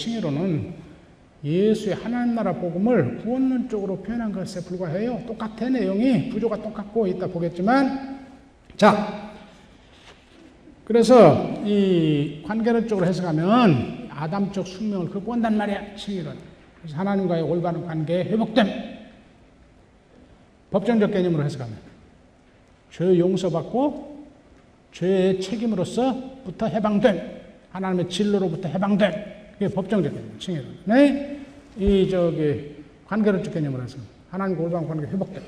칭의로는 0.00 0.72
예수의 1.44 1.94
하나님 1.94 2.34
나라 2.34 2.54
복음을 2.54 3.18
구원론적으로 3.18 3.98
표현한 3.98 4.32
것에 4.32 4.62
불과해요. 4.64 5.22
똑같아 5.26 5.68
내용이 5.68 6.30
구조가 6.30 6.62
똑같고 6.62 7.06
이따 7.06 7.26
보겠지만 7.26 8.26
자 8.76 9.30
그래서 10.84 11.54
이 11.64 12.42
관계론적으로 12.46 13.06
해석하면 13.06 14.08
아담적 14.10 14.66
숙명을 14.66 15.10
극복한단 15.10 15.56
말이야 15.56 15.94
칭의론. 15.96 16.36
그래서 16.78 16.96
하나님과의 16.96 17.42
올바른 17.42 17.86
관계의 17.86 18.24
회복됨. 18.24 18.66
법정적 20.70 21.12
개념으로 21.12 21.44
해석하면 21.44 21.76
죄 22.90 23.18
용서받고 23.18 24.26
죄의 24.92 25.40
책임으로서부터 25.40 26.66
해방됨. 26.66 27.40
하나님의 27.70 28.08
진로로부터 28.08 28.68
해방됨. 28.68 29.39
그게 29.60 29.74
법정적 29.74 30.14
개념, 30.14 30.38
칭의론. 30.38 30.74
네? 30.86 31.38
이 31.78 32.08
저기 32.08 32.76
관계론적 33.06 33.52
개념으로 33.52 33.82
해서 33.82 33.98
하나님과 34.30 34.62
올바른 34.62 34.88
관계 34.88 35.06
회복됨. 35.08 35.42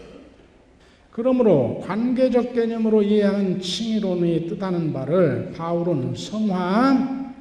그러므로 1.10 1.82
관계적 1.82 2.52
개념으로 2.52 3.02
이해하는 3.02 3.58
칭의론이 3.62 4.48
뜻하는 4.48 4.92
바를 4.92 5.50
바울은 5.56 6.14
성화, 6.14 7.32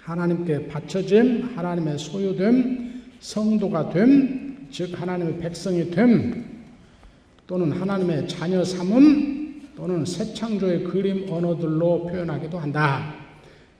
하나님께 0.00 0.66
바쳐짐, 0.66 1.52
하나님의 1.54 1.96
소유됨, 1.96 3.02
성도가 3.20 3.90
됨, 3.90 4.66
즉 4.72 5.00
하나님의 5.00 5.38
백성이 5.38 5.88
됨, 5.92 6.44
또는 7.46 7.70
하나님의 7.70 8.26
자녀 8.26 8.64
삼음, 8.64 9.62
또는 9.76 10.04
새 10.04 10.34
창조의 10.34 10.82
그림 10.82 11.30
언어들로 11.30 12.06
표현하기도 12.06 12.58
한다. 12.58 13.25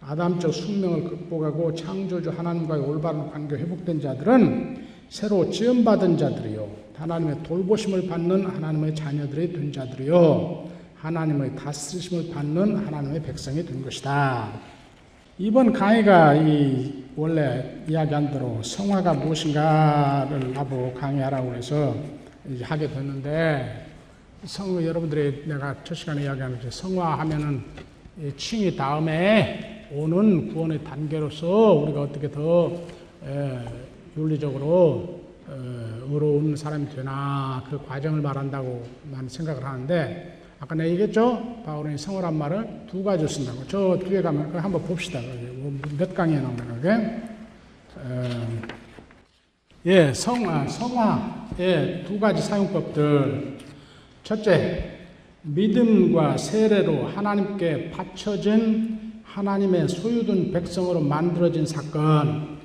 아담적 0.08 0.54
숙명을 0.54 1.02
극복하고 1.02 1.74
창조주 1.74 2.30
하나님과의 2.30 2.80
올바른 2.80 3.28
관계 3.28 3.56
회복된 3.56 4.00
자들은 4.00 4.86
새로 5.08 5.50
지음받은 5.50 6.16
자들이요. 6.16 6.68
하나님의 6.96 7.42
돌보심을 7.42 8.06
받는 8.06 8.46
하나님의 8.46 8.94
자녀들이 8.94 9.52
된 9.52 9.72
자들이요. 9.72 10.68
하나님의 10.94 11.56
다스리심을 11.56 12.32
받는 12.32 12.86
하나님의 12.86 13.22
백성이 13.22 13.66
된 13.66 13.82
것이다. 13.82 14.52
이번 15.38 15.72
강의가 15.72 16.34
이 16.34 17.04
원래 17.16 17.82
이야기한 17.88 18.30
대로 18.30 18.62
성화가 18.62 19.12
무엇인가를 19.14 20.52
나보고 20.52 20.94
강의하라고 20.94 21.52
해서 21.52 21.96
하게 22.62 22.88
됐는데 22.88 23.86
성 24.44 24.82
여러분들이 24.82 25.42
내가 25.46 25.74
첫 25.82 25.96
시간에 25.96 26.22
이야기하는 26.22 26.60
성화하면은 26.70 27.62
칭이 28.36 28.76
다음에 28.76 29.75
오는 29.92 30.52
구원의 30.52 30.84
단계로서 30.84 31.72
우리가 31.74 32.02
어떻게 32.02 32.30
더 32.30 32.72
에, 33.24 33.58
윤리적으로 34.16 35.20
어, 35.48 36.08
의로운 36.10 36.56
사람이 36.56 36.88
되나 36.90 37.62
그 37.70 37.78
과정을 37.86 38.20
말한다고 38.20 38.82
나는 39.12 39.28
생각을 39.28 39.64
하는데 39.64 40.38
아까 40.58 40.74
내가 40.74 40.88
얘기했죠? 40.90 41.62
바울은 41.64 41.96
성화란 41.96 42.34
말을 42.34 42.66
두 42.90 43.04
가지 43.04 43.28
쓴다고. 43.28 43.66
저 43.68 43.98
뒤에 43.98 44.22
가면 44.22 44.46
그걸 44.46 44.64
한번 44.64 44.82
봅시다. 44.82 45.20
뭐몇 45.20 46.14
강의에 46.14 46.40
나오는. 46.40 47.22
어, 47.96 48.48
예, 49.86 50.12
성화, 50.12 50.66
성화의 50.66 52.04
두 52.06 52.18
가지 52.18 52.42
사용법들. 52.42 53.58
첫째, 54.24 54.98
믿음과 55.42 56.36
세례로 56.38 57.06
하나님께 57.06 57.90
바쳐진 57.90 58.95
하나님의 59.36 59.86
소유된 59.86 60.50
백성으로 60.50 61.00
만들어진 61.00 61.66
사건. 61.66 62.56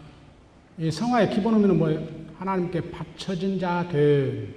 이 0.80 0.90
성화의 0.90 1.32
기본 1.32 1.56
의미는 1.56 1.78
뭐예요? 1.78 2.02
하나님께 2.38 2.92
바쳐진 2.92 3.60
자들. 3.60 4.56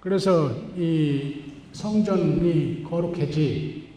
그래서 0.00 0.50
이 0.76 1.44
성전이 1.70 2.82
거룩해지, 2.82 3.88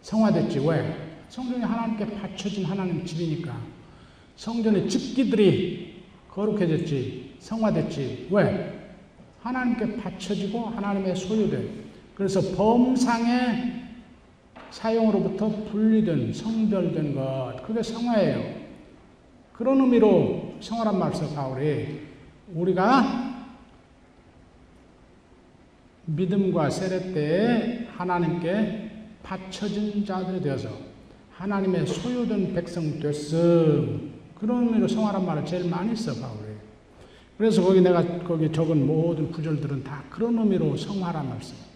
성화됐지. 0.00 0.60
왜? 0.60 0.96
성전이 1.28 1.62
하나님께 1.62 2.18
바쳐진 2.18 2.64
하나님 2.64 3.04
집이니까. 3.04 3.54
성전의 4.36 4.88
집기들이 4.88 5.96
거룩해졌지, 6.30 7.34
성화됐지. 7.40 8.28
왜? 8.30 8.88
하나님께 9.42 9.96
바쳐지고 9.98 10.60
하나님의 10.68 11.14
소유된. 11.14 11.88
그래서 12.14 12.40
범상의 12.56 13.77
사용으로부터 14.78 15.48
분리된, 15.48 16.32
성별된 16.32 17.14
것. 17.16 17.62
그게 17.66 17.82
성화예요. 17.82 18.68
그런 19.52 19.80
의미로 19.80 20.54
성화란 20.60 21.12
써, 21.12 21.28
바울이. 21.34 22.00
우리가 22.54 23.46
믿음과 26.06 26.70
세례 26.70 27.12
때에 27.12 27.88
하나님께 27.96 28.90
바쳐진 29.24 30.06
자들이 30.06 30.40
되어서 30.40 30.68
하나님의 31.32 31.84
소유된 31.84 32.54
백성 32.54 33.00
됐음. 33.00 34.12
그런 34.36 34.68
의미로 34.68 34.86
성화란 34.86 35.26
말을 35.26 35.44
제일 35.44 35.68
많이 35.68 35.94
써, 35.96 36.14
바울이. 36.14 36.52
그래서 37.36 37.62
거기 37.62 37.80
내가 37.80 38.20
거기 38.20 38.50
적은 38.52 38.86
모든 38.86 39.32
구절들은 39.32 39.82
다 39.82 40.04
그런 40.08 40.38
의미로 40.38 40.76
성화란 40.76 41.36
써. 41.40 41.67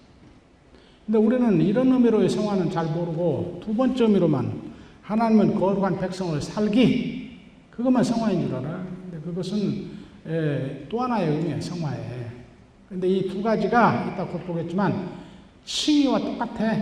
근데 1.07 1.19
우리는 1.19 1.61
이런 1.61 1.93
의미로의 1.93 2.29
성화는 2.29 2.71
잘 2.71 2.87
모르고 2.87 3.61
두 3.63 3.75
번째 3.75 4.05
의미로만 4.05 4.73
하나님은 5.03 5.55
거룩한 5.59 5.99
백성을 5.99 6.41
살기 6.41 7.39
그것만 7.71 8.05
성화인 8.05 8.47
줄 8.47 8.55
알아. 8.57 8.85
근데 9.11 9.19
그것은 9.25 10.03
예, 10.29 10.87
또 10.89 11.01
하나의 11.01 11.31
의미예요, 11.37 11.61
성화에. 11.61 12.31
근데 12.89 13.09
이 13.09 13.29
두 13.29 13.43
가지가 13.43 14.13
이따 14.13 14.27
곧 14.27 14.47
보겠지만 14.47 15.09
칭의와 15.65 16.21
똑같아. 16.21 16.77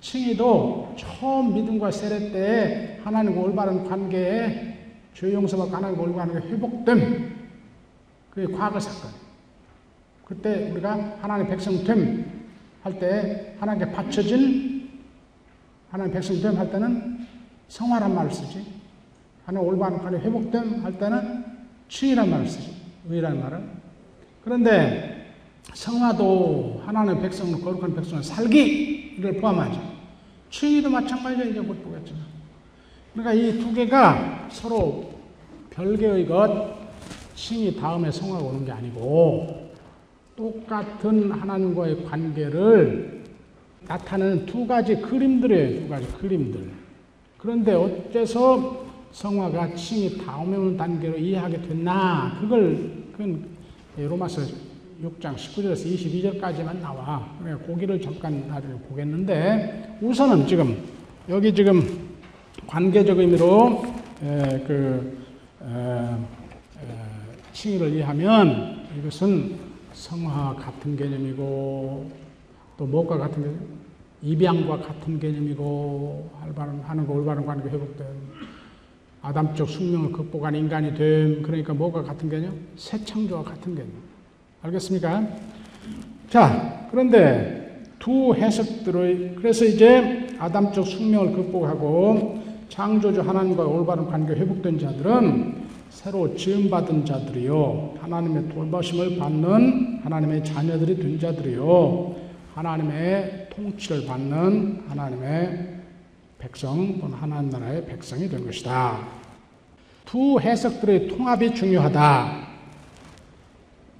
칭의도 0.00 0.94
처음 0.96 1.54
믿음과 1.54 1.90
세례 1.90 2.30
때에 2.32 3.00
하나님과 3.04 3.40
올바른 3.40 3.84
관계에 3.84 4.78
죄 5.14 5.32
용서받고 5.32 5.76
하나님과 5.76 6.02
올바른 6.02 6.32
관계 6.32 6.48
회복됨. 6.48 7.36
그게 8.30 8.52
과거 8.52 8.80
사건. 8.80 9.10
그때 10.24 10.70
우리가 10.72 11.18
하나님 11.20 11.46
백성 11.48 11.84
됨 11.84 12.31
할 12.82 12.98
때 12.98 13.56
하나님께 13.60 13.92
바쳐진 13.92 14.88
하나님 15.90 16.12
백성됨 16.14 16.56
할 16.56 16.70
때는 16.70 17.26
성화란 17.68 18.14
말을 18.14 18.30
쓰지. 18.30 18.64
하나님 19.44 19.68
올바른 19.68 19.98
관계 19.98 20.18
회복됨 20.18 20.84
할 20.84 20.98
때는 20.98 21.44
칭이란 21.88 22.30
말을 22.30 22.46
쓰지. 22.46 22.74
의라는 23.08 23.40
말은. 23.40 23.68
그런데 24.44 25.34
성화도 25.74 26.82
하나님의 26.86 27.22
백성을 27.22 27.60
거룩한 27.60 27.94
백성을 27.94 28.22
살기를 28.22 29.36
포함하죠. 29.40 29.80
칭의도 30.50 30.90
마찬가지죠. 30.90 31.50
이제 31.50 31.60
곧 31.60 31.82
보겠지만. 31.84 32.22
그러니까 33.14 33.34
이 33.34 33.58
두 33.60 33.72
개가 33.74 34.48
서로 34.50 35.12
별개의 35.70 36.26
것, 36.26 36.74
칭이 37.34 37.76
다음에 37.76 38.10
성화가 38.10 38.44
오는 38.44 38.64
게 38.64 38.72
아니고 38.72 39.61
똑같은 40.36 41.30
하나님과의 41.30 42.04
관계를 42.04 43.22
나타내는 43.86 44.46
두 44.46 44.66
가지 44.66 44.96
그림들이에요. 44.96 45.80
두 45.82 45.88
가지 45.88 46.06
그림들. 46.18 46.70
그런데 47.38 47.74
어째서 47.74 48.86
성화가 49.10 49.74
칭이 49.74 50.18
다음에 50.18 50.56
오는 50.56 50.76
단계로 50.76 51.18
이해하게 51.18 51.60
됐나? 51.62 52.38
그걸 52.40 52.90
그건 53.12 53.44
로마서 53.96 54.42
6장 55.02 55.34
19절에서 55.34 56.40
22절까지만 56.40 56.80
나와. 56.80 57.36
그래 57.42 57.54
고기를 57.54 58.00
잠깐 58.00 58.46
나중에 58.48 58.74
보겠는데 58.88 59.98
우선은 60.00 60.46
지금 60.46 60.76
여기 61.28 61.52
지금 61.52 61.82
관계적 62.66 63.18
의미로 63.18 63.84
에, 64.22 64.64
그 64.66 65.18
에, 65.62 65.68
에, 65.68 66.16
칭의를 67.52 67.92
이해하면 67.94 68.86
이것은 68.98 69.56
성화 69.92 70.56
같은 70.56 70.96
개념이고 70.96 72.10
또 72.76 72.86
무엇과 72.86 73.18
같은 73.18 73.42
개념? 73.42 73.82
입양과 74.22 74.78
같은 74.78 75.18
개념이고 75.18 76.30
하는 76.84 77.06
거 77.06 77.12
올바른 77.12 77.44
관계 77.44 77.68
회복된 77.68 78.06
아담적 79.20 79.68
숙명을 79.68 80.12
극복한 80.12 80.54
인간이 80.54 80.94
됨. 80.94 81.42
그러니까 81.42 81.72
뭐가 81.74 82.02
같은 82.02 82.28
개념? 82.28 82.54
새 82.76 83.04
창조와 83.04 83.42
같은 83.42 83.74
개념. 83.74 83.90
알겠습니까? 84.62 85.26
자, 86.28 86.88
그런데 86.90 87.84
두 87.98 88.34
해석들의, 88.34 89.36
그래서 89.36 89.64
이제 89.64 90.36
아담적 90.38 90.86
숙명을 90.86 91.32
극복하고 91.32 92.40
창조주 92.68 93.20
하나님과 93.20 93.64
올바른 93.64 94.06
관계 94.06 94.34
회복된 94.34 94.78
자들은 94.78 95.61
새로 95.92 96.34
지음받은 96.34 97.04
자들이요. 97.04 97.98
하나님의 98.00 98.48
돌보심을 98.48 99.18
받는 99.18 100.00
하나님의 100.02 100.42
자녀들이 100.42 100.96
된 100.96 101.20
자들이요. 101.20 102.16
하나님의 102.54 103.48
통치를 103.50 104.06
받는 104.06 104.84
하나님의 104.88 105.76
백성 106.38 106.98
또는 106.98 107.16
하나님 107.16 107.50
나라의 107.50 107.84
백성이 107.86 108.28
된 108.28 108.44
것이다. 108.44 109.06
두 110.06 110.40
해석들의 110.40 111.08
통합이 111.08 111.54
중요하다. 111.54 112.48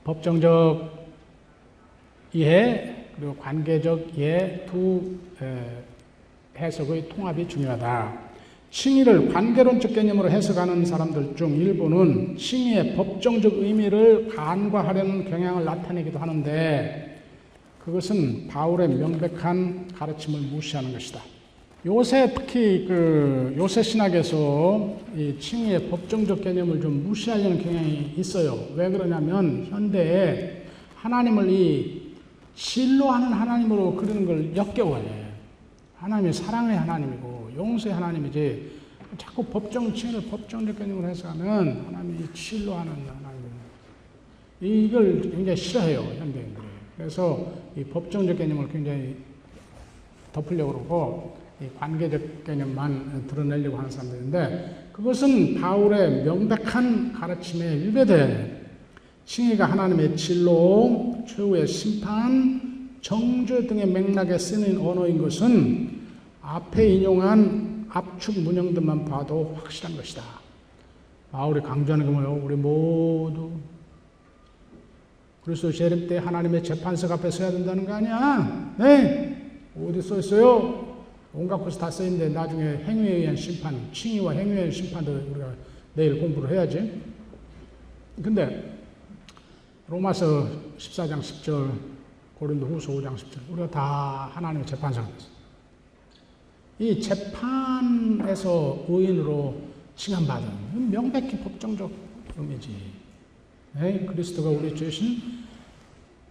법정적 0.02 1.08
이해 2.32 3.06
그리고 3.14 3.36
관계적 3.36 4.18
이해 4.18 4.64
두 4.66 5.18
해석의 6.56 7.10
통합이 7.10 7.46
중요하다. 7.46 8.31
칭의를 8.72 9.28
관계론적 9.28 9.92
개념으로 9.92 10.30
해석하는 10.30 10.86
사람들 10.86 11.36
중 11.36 11.54
일부는 11.58 12.38
칭의의 12.38 12.96
법정적 12.96 13.58
의미를 13.58 14.28
간과하려는 14.28 15.28
경향을 15.28 15.66
나타내기도 15.66 16.18
하는데 16.18 17.20
그것은 17.84 18.48
바울의 18.48 18.88
명백한 18.88 19.88
가르침을 19.94 20.40
무시하는 20.40 20.90
것이다. 20.90 21.20
요새 21.84 22.32
특히 22.34 22.86
그 22.88 23.54
요새 23.58 23.82
신학에서 23.82 24.96
이 25.16 25.36
칭의의 25.38 25.90
법정적 25.90 26.42
개념을 26.42 26.80
좀 26.80 27.04
무시하려는 27.04 27.62
경향이 27.62 28.14
있어요. 28.16 28.58
왜 28.74 28.88
그러냐면 28.88 29.66
현대에 29.68 30.62
하나님을 30.94 31.50
이 31.50 32.14
진로하는 32.54 33.32
하나님으로 33.34 33.96
그리는 33.96 34.24
걸 34.24 34.56
역겨워해. 34.56 35.04
하나님이 35.98 36.32
사랑의 36.32 36.78
하나님이고 36.78 37.41
용서의 37.56 37.94
하나님이지 37.94 38.82
자꾸 39.18 39.44
법정 39.44 39.92
칭의를 39.94 40.28
법정적 40.30 40.78
개념으로 40.78 41.08
해석하면 41.08 41.86
하나님이 41.86 42.32
진로하는 42.32 42.92
하나님입니다. 42.92 43.62
이걸 44.60 45.22
굉장히 45.22 45.56
싫어해요 45.56 46.00
현대인들이. 46.00 46.64
그래서 46.96 47.52
이 47.76 47.84
법정적 47.84 48.38
개념을 48.38 48.68
굉장히 48.68 49.16
덮으려고 50.32 50.72
그러고 50.72 51.36
이 51.60 51.66
관계적 51.78 52.44
개념만 52.44 53.26
드러내려고 53.28 53.76
하는 53.76 53.90
사람들인데 53.90 54.88
그것은 54.92 55.60
바울의 55.60 56.24
명백한 56.24 57.12
가르침에 57.12 57.86
위배돼. 57.86 58.60
칭의가 59.24 59.66
하나님의 59.66 60.16
진로, 60.16 61.24
최후의 61.28 61.66
심판, 61.66 62.90
정죄 63.00 63.66
등의 63.66 63.86
맥락에 63.86 64.36
쓰는 64.38 64.78
언어인 64.78 65.18
것은 65.18 65.91
앞에 66.42 66.94
인용한 66.96 67.86
압축 67.88 68.40
문형들만 68.40 69.04
봐도 69.04 69.54
확실한 69.56 69.96
것이다. 69.96 70.22
바울이 71.30 71.60
강조하는 71.62 72.06
게 72.06 72.12
뭐예요? 72.12 72.42
우리 72.44 72.56
모두 72.56 73.52
그리스도 75.44 75.72
재림 75.72 76.06
때 76.08 76.18
하나님의 76.18 76.62
재판석 76.62 77.10
앞에 77.12 77.30
서야 77.30 77.50
된다는 77.50 77.84
거 77.84 77.94
아니야? 77.94 78.74
네. 78.78 79.60
어디 79.76 80.02
써 80.02 80.18
있어요? 80.18 80.92
온갖 81.34 81.56
곳에 81.56 81.78
다 81.78 81.90
써 81.90 82.04
있는데 82.04 82.28
나중에 82.28 82.62
행위에 82.84 83.16
의한 83.16 83.34
심판, 83.36 83.90
칭의와 83.92 84.32
행위에 84.32 84.54
의한 84.56 84.70
심판도 84.70 85.12
우리가 85.30 85.54
내일 85.94 86.20
공부를 86.20 86.50
해야지. 86.50 87.00
근데 88.22 88.78
로마서 89.88 90.46
14장 90.76 91.20
10절, 91.20 91.70
고린도 92.38 92.66
후서 92.66 92.92
5장 92.92 93.14
10절, 93.16 93.50
우리가 93.50 93.70
다 93.70 94.30
하나님의 94.34 94.66
앞에 94.66 95.31
이 96.78 97.00
재판에서 97.00 98.86
의인으로 98.88 99.54
칭함받은 99.96 100.90
명백히 100.90 101.38
법정적 101.38 101.90
의미지. 102.36 102.70
네, 103.74 104.04
그리스도가 104.04 104.50
우리 104.50 104.74
주신 104.74 105.20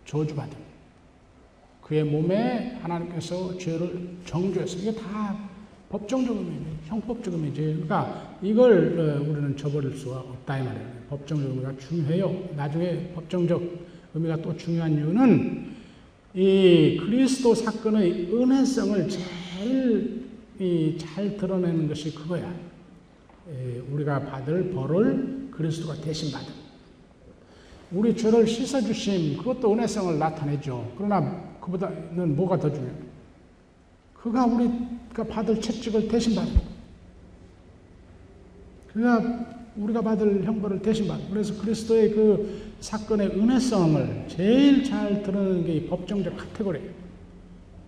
저주받음. 0.06 0.58
그의 1.82 2.04
몸에 2.04 2.78
하나님께서 2.82 3.58
죄를 3.58 4.18
정죄해서 4.26 4.78
이게 4.78 4.94
다 4.94 5.38
법정적 5.90 6.38
의미, 6.38 6.52
형법적 6.86 7.34
의미지. 7.34 7.62
그러니까 7.62 8.38
이걸 8.42 9.00
어, 9.00 9.30
우리는 9.30 9.58
저버릴 9.58 9.98
수가 9.98 10.20
없다 10.20 10.60
이 10.60 10.64
말이에요. 10.64 10.88
법정적 11.10 11.50
의미가 11.50 11.78
중요해요. 11.78 12.50
나중에 12.56 13.12
법정적 13.14 13.62
의미가 14.14 14.38
또 14.38 14.56
중요한 14.56 14.94
이유는 14.94 15.72
이 16.34 16.98
그리스도 16.98 17.54
사건의 17.54 18.34
은혜성을 18.34 19.10
제일 19.10 20.21
잘 20.98 21.38
드러내는 21.38 21.88
것이 21.88 22.14
그거야. 22.14 22.54
우리가 23.92 24.20
받을 24.26 24.72
벌을 24.72 25.50
그리스도가 25.52 25.96
대신 25.96 26.32
받은. 26.32 26.54
우리 27.92 28.16
죄를 28.16 28.48
씻어주심, 28.48 29.38
그것도 29.38 29.74
은혜성을 29.74 30.18
나타내죠. 30.18 30.94
그러나 30.98 31.58
그보다는 31.60 32.36
뭐가 32.36 32.58
더 32.58 32.72
중요해요? 32.72 32.96
그가 34.14 34.46
우리가 34.46 35.24
받을 35.24 35.60
채찍을 35.60 36.08
대신 36.08 36.36
받은. 36.36 36.54
그가 38.94 39.46
우리가 39.76 40.02
받을 40.02 40.44
형벌을 40.44 40.82
대신 40.82 41.08
받은. 41.08 41.30
그래서 41.30 41.60
그리스도의 41.62 42.12
그 42.12 42.72
사건의 42.80 43.28
은혜성을 43.30 44.26
제일 44.28 44.84
잘 44.84 45.24
드러내는 45.24 45.66
게 45.66 45.74
이 45.76 45.86
법정적 45.88 46.38
카테고리예요. 46.38 47.01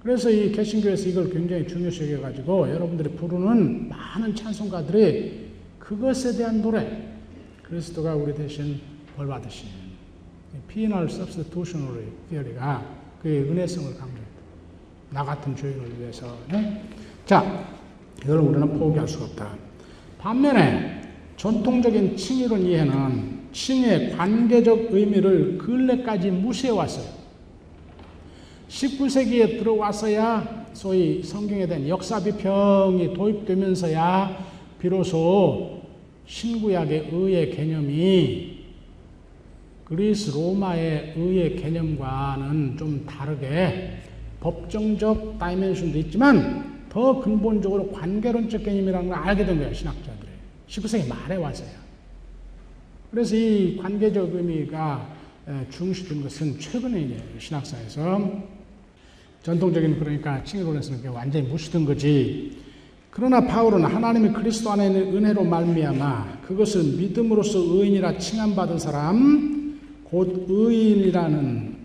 그래서 0.03 0.29
이 0.29 0.51
개신교에서 0.51 1.09
이걸 1.09 1.29
굉장히 1.29 1.65
중요시 1.65 2.11
여겨가지고 2.11 2.69
여러분들이 2.69 3.09
부르는 3.11 3.88
많은 3.88 4.35
찬송가들이 4.35 5.47
그것에 5.79 6.38
대한 6.38 6.61
노래, 6.61 7.07
그리스도가 7.63 8.13
우리 8.13 8.33
대신 8.35 8.81
벌 9.15 9.27
받으신 9.27 9.69
penal 10.68 11.09
substitutional 11.09 12.06
theory가 12.30 12.85
그의 13.21 13.44
은혜성을 13.44 13.91
강조했다. 13.91 14.33
나 15.11 15.23
같은 15.23 15.55
죄인을 15.55 16.00
위해서. 16.00 16.38
네? 16.51 16.83
자, 17.25 17.65
이걸 18.23 18.39
우리는 18.39 18.77
포기할 18.77 19.07
수가 19.07 19.25
없다. 19.25 19.56
반면에 20.17 21.01
전통적인 21.37 22.18
칭의론 22.18 22.61
이해는 22.61 23.44
칭의 23.54 24.11
관계적 24.11 24.87
의미를 24.92 25.57
근래까지 25.57 26.31
무시해왔어요. 26.31 27.22
19세기에 28.73 29.59
들어와서야 29.59 30.65
소위 30.73 31.21
성경에 31.21 31.68
대한 31.68 31.87
역사 31.87 32.21
비평이 32.23 33.13
도입되면서야 33.13 34.53
비로소 34.80 35.81
신구약의 36.25 37.09
의의 37.11 37.51
개념이 37.51 38.63
그리스 39.85 40.31
로마의 40.31 41.13
의의 41.15 41.56
개념과는 41.56 42.75
좀 42.77 43.06
다르게 43.06 43.99
법정적 44.39 45.37
다이멘션도 45.37 45.97
있지만 45.99 46.87
더 46.89 47.19
근본적으로 47.19 47.92
관계론적 47.92 48.63
개념이라는 48.63 49.09
걸 49.09 49.18
알게 49.18 49.45
된 49.45 49.57
거예요, 49.57 49.73
신학자들이. 49.73 50.30
19세기 50.68 51.07
말에 51.07 51.35
와서야. 51.35 51.69
그래서 53.11 53.35
이 53.35 53.77
관계적 53.77 54.33
의미가 54.33 55.15
중시된 55.69 56.23
것은 56.23 56.59
최근에 56.59 57.18
신학사에서 57.37 58.62
전통적인 59.44 60.00
그러니까 60.00 60.42
칭의론에서는 60.44 61.12
완전히 61.12 61.47
무시된 61.47 61.83
거지. 61.83 62.57
그러나 63.12 63.45
바울은 63.45 63.83
하나님의 63.83 64.33
그리스도 64.33 64.71
안에 64.71 64.88
있는 64.88 65.16
은혜로 65.16 65.44
말미암아 65.44 66.42
그것을 66.44 66.83
믿음으로써 66.97 67.59
의인이라 67.59 68.18
칭함받은 68.18 68.80
사람, 68.80 69.80
곧 70.06 70.45
의인이라는 70.47 71.76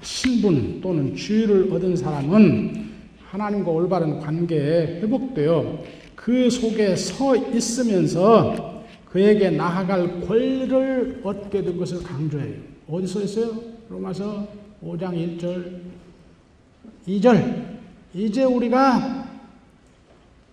신분 0.00 0.80
또는 0.80 1.14
지위를 1.14 1.72
얻은 1.72 1.96
사람은 1.96 2.90
하나님과 3.30 3.70
올바른 3.70 4.20
관계에 4.20 5.00
회복되어 5.00 5.82
그 6.14 6.48
속에 6.48 6.94
서 6.94 7.34
있으면서 7.36 8.84
그에게 9.06 9.50
나아갈 9.50 10.20
권리를 10.20 11.20
얻게 11.24 11.62
된 11.62 11.76
것을 11.76 12.02
강조해요. 12.02 12.54
어디서 12.88 13.22
있어요? 13.22 13.54
로마서 13.90 14.46
5장 14.82 15.38
1절 15.38 16.01
2절 17.06 17.80
이제 18.14 18.44
우리가 18.44 19.28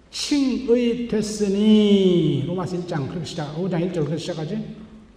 칭의 0.09 1.07
됐으니 1.07 2.43
로마서 2.47 2.77
1장 2.77 3.07
그렇게 3.07 3.25
시작 3.25 3.55
5장 3.55 3.91
1절 3.91 3.95
그렇게 3.95 4.17
시작하지? 4.17 4.75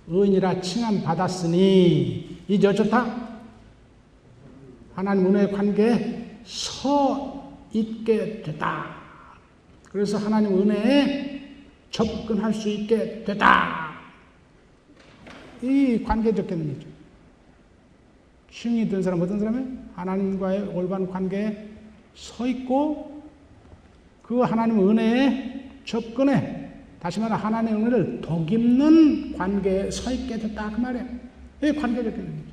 의인이라 0.09 0.61
칭함 0.61 1.03
받았으니 1.03 2.39
이제 2.49 2.67
어쩌다? 2.67 3.39
하나님 4.95 5.27
은혜의 5.27 5.53
관계에 5.53 6.41
서 6.45 7.51
있게 7.73 8.43
됐다. 8.43 8.97
그래서 9.85 10.19
하나님 10.19 10.59
은혜에 10.59 11.41
접근할 11.91 12.53
수 12.53 12.69
있게 12.69 13.25
됐다. 13.25 13.93
이 15.63 16.03
관계적 16.03 16.47
개념이죠 16.47 16.92
칭이 18.53 18.87
된 18.89 19.03
사람 19.03 19.21
어떤 19.23 19.39
사람이에요? 19.39 19.67
하나님과의 19.95 20.69
올바른 20.75 21.09
관계에 21.09 21.69
서 22.15 22.47
있고 22.47 23.23
그 24.23 24.41
하나님 24.41 24.89
은혜에 24.89 25.71
접근해 25.87 26.69
다시 27.01 27.19
말해 27.19 27.35
하나님의 27.35 27.83
은혜를 27.83 28.21
덕입는 28.21 29.37
관계에 29.37 29.91
서 29.91 30.13
있게 30.13 30.39
됐다 30.39 30.71
그 30.71 30.81
말이에요. 30.81 31.07
이 31.63 31.73
관계적 31.73 32.15
개념이죠. 32.15 32.53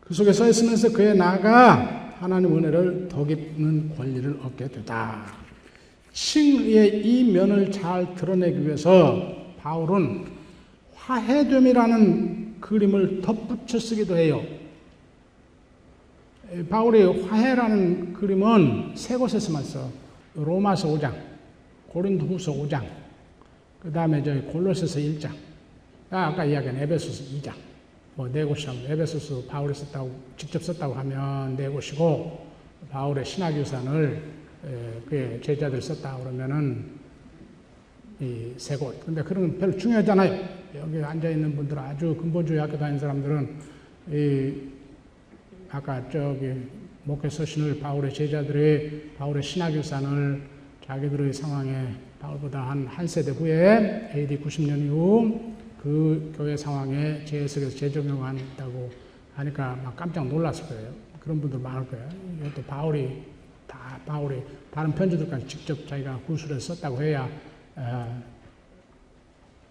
그 0.00 0.14
속에 0.14 0.32
서 0.32 0.48
있으면서 0.48 0.90
그에 0.90 1.12
나가 1.12 2.14
하나님 2.18 2.56
은혜를 2.56 3.08
덕입는 3.08 3.94
권리를 3.96 4.40
얻게 4.42 4.66
되다. 4.66 5.26
칭의 6.12 7.06
이 7.06 7.32
면을 7.32 7.70
잘 7.70 8.14
드러내기 8.14 8.64
위해서 8.64 9.36
바울은 9.58 10.24
화해됨이라는 10.94 12.60
그림을 12.60 13.20
덧붙여 13.20 13.78
쓰기도 13.78 14.16
해요. 14.16 14.42
바울이 16.68 17.02
화해라는 17.22 18.12
그림은 18.12 18.92
세 18.94 19.16
곳에서만 19.16 19.62
써. 19.64 19.88
로마서 20.34 20.88
5장, 20.88 21.14
고린도후서 21.88 22.52
5장, 22.52 22.84
그 23.80 23.90
다음에 23.90 24.22
저희 24.22 24.42
골로새서 24.42 24.98
1장, 25.00 25.30
아, 26.10 26.26
아까 26.26 26.44
이야기한 26.44 26.76
에베소서 26.76 27.24
2장, 27.36 27.52
뭐 28.16 28.28
네 28.28 28.44
곳이라고 28.44 28.78
에베소서 28.86 29.44
바울이 29.48 29.72
썼다고 29.74 30.10
직접 30.36 30.62
썼다고 30.62 30.92
하면 30.94 31.56
네 31.56 31.68
곳이고 31.68 32.46
바울의 32.90 33.24
신학 33.24 33.56
유산을 33.56 34.22
그 35.08 35.40
제자들 35.42 35.80
썼다 35.80 36.18
그러면은 36.18 36.84
이 38.20 38.52
세 38.58 38.76
곳. 38.76 38.98
근데 39.04 39.22
그런 39.22 39.48
건 39.48 39.58
별로 39.58 39.76
중요하잖아요. 39.76 40.48
여기 40.76 41.02
앉아 41.02 41.28
있는 41.30 41.54
분들 41.56 41.78
아주 41.78 42.14
근본주의 42.16 42.58
학교 42.60 42.76
다니는 42.78 42.98
사람들은 42.98 43.56
이 44.12 44.52
아까 45.76 46.02
저기 46.08 46.54
목회 47.04 47.28
서신을 47.28 47.80
바울의 47.80 48.14
제자들의 48.14 49.12
바울의 49.18 49.42
신학유산을 49.42 50.42
자기들의 50.82 51.34
상황에 51.34 51.88
바울보다 52.18 52.70
한 52.70 52.86
한 52.88 53.06
세대 53.06 53.30
후에 53.30 54.10
AD 54.14 54.38
90년 54.38 54.86
이후 54.86 55.54
그 55.82 56.32
교회 56.34 56.56
상황에 56.56 57.22
재해석에서 57.26 57.76
재적용한다고 57.76 58.90
하니까 59.34 59.76
막 59.84 59.94
깜짝 59.94 60.26
놀랐을 60.26 60.66
거예요. 60.66 60.94
그런 61.20 61.42
분들 61.42 61.58
많을 61.58 61.86
거예요. 61.88 62.08
이것도 62.40 62.62
바울이 62.62 63.22
다 63.66 64.00
바울이 64.06 64.42
다른 64.70 64.92
편지들까지 64.92 65.46
직접 65.46 65.86
자기가 65.86 66.20
구술해서 66.26 66.74
썼다고 66.74 67.02
해야 67.02 67.28
어, 67.74 68.22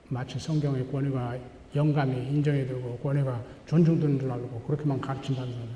마치 0.09 0.37
성경의 0.37 0.85
권위가 0.91 1.35
영감이 1.75 2.15
인정이 2.15 2.67
되고 2.67 2.95
권위가 2.99 3.43
존중되는 3.65 4.19
줄 4.19 4.31
알고 4.31 4.61
그렇게만 4.67 5.01
가르친다는 5.01 5.51
거예요. 5.51 5.74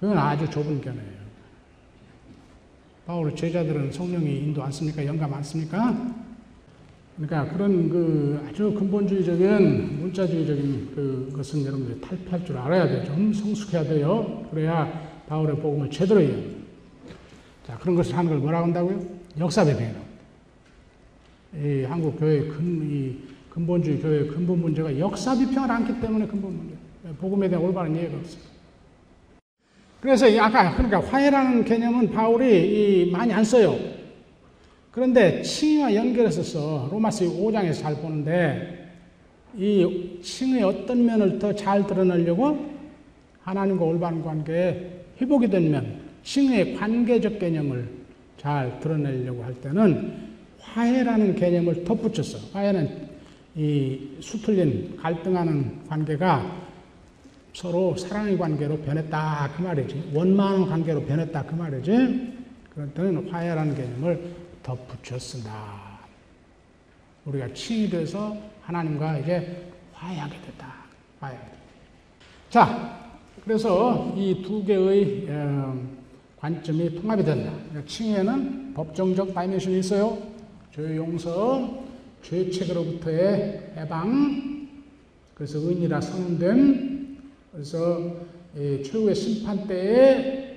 그건 0.00 0.16
아주 0.16 0.48
좁은 0.48 0.80
견해예요. 0.80 1.18
바울의 3.06 3.34
제자들은 3.36 3.90
성령이 3.90 4.38
인도 4.38 4.62
안 4.62 4.70
씁니까? 4.70 5.04
영감 5.04 5.32
안 5.32 5.42
씁니까? 5.42 6.14
그러니까 7.16 7.52
그런 7.52 7.88
그 7.88 8.46
아주 8.48 8.72
근본주의적인 8.74 10.00
문자주의적인 10.00 10.92
그 10.94 11.32
것은 11.34 11.64
여러분들이 11.64 12.00
탈피할 12.00 12.44
줄 12.44 12.56
알아야 12.56 12.86
돼요. 12.86 13.04
좀 13.04 13.32
성숙해야 13.32 13.82
돼요. 13.84 14.46
그래야 14.50 15.22
바울의 15.26 15.56
복음을 15.56 15.90
제대로 15.90 16.20
해요. 16.20 16.38
자, 17.66 17.76
그런 17.78 17.96
것을 17.96 18.16
하는 18.16 18.30
걸 18.30 18.38
뭐라고 18.38 18.66
한다고요? 18.66 19.04
역사배경이라고. 19.38 20.06
이 21.56 21.84
한국 21.88 22.20
교회의 22.20 22.48
근, 22.48 22.88
이 22.90 23.16
근본주의 23.50 24.00
교회의 24.00 24.28
근본 24.28 24.60
문제가 24.60 24.96
역사 24.98 25.36
비평을 25.36 25.70
않기 25.70 26.00
때문에 26.00 26.26
근본 26.26 26.56
문제. 26.56 26.74
복음에 27.18 27.48
대한 27.48 27.64
올바른 27.64 27.96
이해가 27.96 28.16
없어요. 28.16 28.57
그래서 30.00 30.26
아까 30.40 30.74
그러니까 30.74 31.00
화해라는 31.00 31.64
개념은 31.64 32.10
바울이 32.10 33.10
많이 33.12 33.32
안 33.32 33.44
써요. 33.44 33.76
그런데 34.92 35.42
칭의와 35.42 35.94
연결해서 35.94 36.42
써. 36.42 36.88
로마서 36.90 37.24
5장에서 37.24 37.80
잘 37.82 37.94
보는데 37.96 38.90
이 39.56 40.18
칭의 40.22 40.62
어떤 40.62 41.04
면을 41.04 41.38
더 41.38 41.52
잘 41.52 41.86
드러내려고 41.86 42.78
하나님과 43.42 43.84
올바른 43.84 44.22
관계에 44.22 44.90
회복이 45.20 45.48
된 45.48 45.70
면, 45.70 46.00
칭의 46.22 46.74
관계적 46.74 47.38
개념을 47.38 47.88
잘 48.36 48.78
드러내려고 48.78 49.42
할 49.42 49.54
때는 49.54 50.12
화해라는 50.60 51.34
개념을 51.34 51.84
덧붙였어. 51.84 52.38
화해는 52.52 53.08
이 53.56 53.98
수틀린 54.20 54.96
갈등하는 54.96 55.86
관계가 55.88 56.67
서로 57.58 57.96
사랑의 57.96 58.38
관계로 58.38 58.78
변했다 58.78 59.50
그 59.56 59.62
말이지. 59.62 60.12
원망 60.14 60.64
관계로 60.66 61.02
변했다 61.04 61.42
그 61.42 61.56
말이지. 61.56 62.38
그럴 62.72 62.88
때는 62.94 63.28
화해라는 63.28 63.74
개념을 63.74 64.32
덧붙여 64.62 65.18
쓴다. 65.18 65.98
우리가 67.24 67.52
칭이 67.52 67.90
돼서 67.90 68.36
하나님과 68.62 69.18
이제 69.18 69.72
화해하게 69.92 70.36
됐다. 70.40 70.72
됐다. 71.20 71.36
자, 72.48 73.10
그래서 73.44 74.14
이 74.16 74.40
두 74.40 74.64
개의 74.64 75.26
관점이 76.38 76.94
통합이 77.00 77.24
된다. 77.24 77.52
칭에는 77.84 78.72
법정적 78.74 79.34
다이멘션이 79.34 79.80
있어요. 79.80 80.16
죄 80.72 80.96
용서, 80.96 81.82
죄책으로부터의 82.22 83.72
해방, 83.76 84.68
그래서 85.34 85.58
은이라 85.58 86.00
선언됨, 86.00 86.87
그래서 87.58 88.14
최후의 88.54 89.16
심판 89.16 89.66
때에 89.66 90.56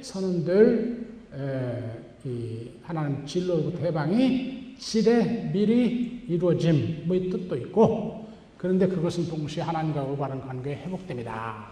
이 2.24 2.70
하나님 2.84 3.25
진로로부터 3.25 3.79
해방이 3.79 4.75
질에 4.77 5.50
미리 5.51 6.25
이루어짐의 6.27 7.03
뭐 7.08 7.17
뜻도 7.17 7.55
있고, 7.58 8.27
그런데 8.55 8.86
그것은 8.86 9.27
동시에 9.27 9.63
하나님과 9.63 10.03
올바른 10.03 10.41
관계에 10.41 10.75
회복됩니다. 10.75 11.72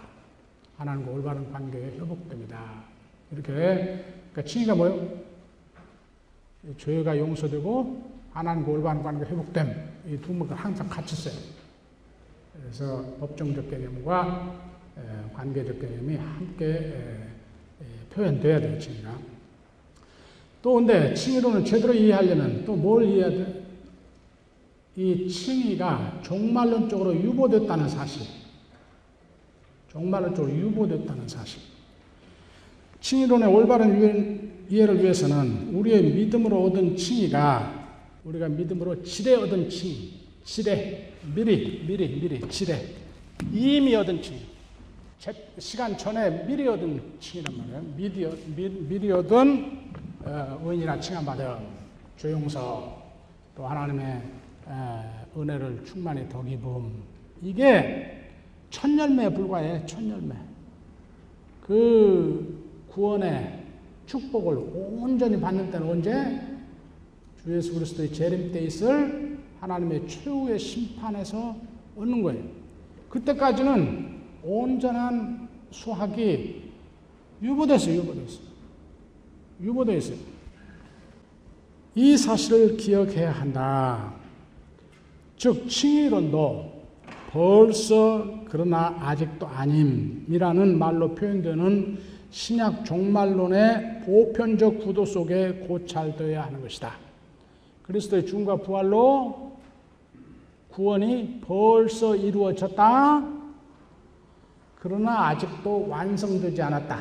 하나님과 0.77 1.11
올바른 1.11 1.51
관계에 1.51 1.91
회복됩니다. 1.91 2.85
이렇게, 3.31 3.53
그러니까 4.31 4.43
칭의가 4.43 4.73
뭐요? 4.73 5.19
죄가 6.75 7.15
용서되고 7.19 8.11
하나님과 8.31 8.71
올바른 8.71 9.03
관계가 9.03 9.29
회복됨. 9.29 9.89
이 10.07 10.17
두 10.17 10.33
문가 10.33 10.55
항상 10.55 10.89
같이 10.89 11.15
써요. 11.15 11.35
그래서 12.59 13.05
법정적 13.19 13.69
개념과 13.69 14.68
관계적 15.33 15.79
개념이 15.79 16.15
함께 16.15 16.93
표현돼야 18.13 18.59
돼요, 18.59 18.77
칭의가. 18.79 19.17
또 20.61 20.73
근데 20.75 21.13
칭의론을 21.13 21.63
제대로 21.63 21.93
이해하려면 21.93 22.65
또 22.65 22.75
뭘 22.75 23.05
이해해야 23.05 23.29
돼? 23.29 23.63
이 24.97 25.29
칭의가 25.29 26.19
종말론적으로 26.23 27.15
유보됐다는 27.15 27.87
사실. 27.87 28.27
종말론적으로 29.89 30.53
유보됐다는 30.53 31.27
사실. 31.27 31.61
칭의론의 32.99 33.47
올바른 33.47 34.65
이해를 34.69 35.01
위해서는 35.01 35.73
우리의 35.73 36.03
믿음으로 36.03 36.65
얻은 36.65 36.97
칭의가 36.97 37.79
우리가 38.25 38.49
믿음으로 38.49 39.01
지레 39.01 39.35
얻은 39.35 39.69
칭의, 39.69 39.95
지레, 40.43 41.13
미리, 41.33 41.85
미리, 41.87 42.19
미리, 42.19 42.49
지레, 42.49 42.85
이미 43.53 43.95
얻은 43.95 44.21
칭의. 44.21 44.48
시간 45.57 45.97
전에 45.97 46.45
미리 46.45 46.65
얻은 46.65 47.19
칭이란 47.19 47.57
말이에요. 47.57 47.81
미리, 48.55 48.69
미리 48.69 49.11
얻은 49.11 49.91
어, 50.23 50.61
의인이라 50.63 50.97
칭함 51.01 51.25
받은 51.25 51.57
조용서 52.15 53.03
또 53.53 53.67
하나님의 53.67 54.21
은혜를 55.35 55.83
충만히 55.83 56.27
덕입음 56.29 57.03
이게 57.41 58.29
첫 58.69 58.89
열매에 58.97 59.33
불과해 59.33 59.85
첫 59.85 60.01
열매 60.07 60.35
그 61.61 62.85
구원의 62.89 63.65
축복을 64.05 64.55
온전히 64.57 65.37
받는 65.39 65.69
때는 65.69 65.89
언제 65.89 66.41
주 67.43 67.55
예수 67.57 67.73
그리스도의 67.73 68.13
재림 68.13 68.53
때 68.53 68.61
있을 68.61 69.37
하나님의 69.59 70.07
최후의 70.07 70.57
심판에서 70.57 71.57
얻는 71.97 72.23
거예요. 72.23 72.43
그때까지는 73.09 74.08
온전한 74.43 75.47
수학이 75.71 76.69
유보됐어요, 77.41 77.95
유보됐어요. 77.95 78.49
유보되어 79.61 79.97
있어요. 79.97 80.17
이 81.95 82.17
사실을 82.17 82.77
기억해야 82.77 83.31
한다. 83.31 84.13
즉, 85.37 85.69
칭의론도 85.69 86.79
벌써 87.31 88.25
그러나 88.45 88.95
아직도 88.99 89.47
아님이라는 89.47 90.77
말로 90.77 91.13
표현되는 91.13 91.97
신약 92.31 92.85
종말론의 92.85 94.01
보편적 94.05 94.79
구도 94.79 95.05
속에 95.05 95.65
고찰되어야 95.67 96.45
하는 96.45 96.61
것이다. 96.61 96.93
그리스도의 97.83 98.25
죽음과 98.25 98.57
부활로 98.57 99.53
구원이 100.69 101.41
벌써 101.41 102.15
이루어졌다. 102.15 103.38
그러나 104.79 105.27
아직도 105.27 105.87
완성되지 105.89 106.61
않았다. 106.61 106.99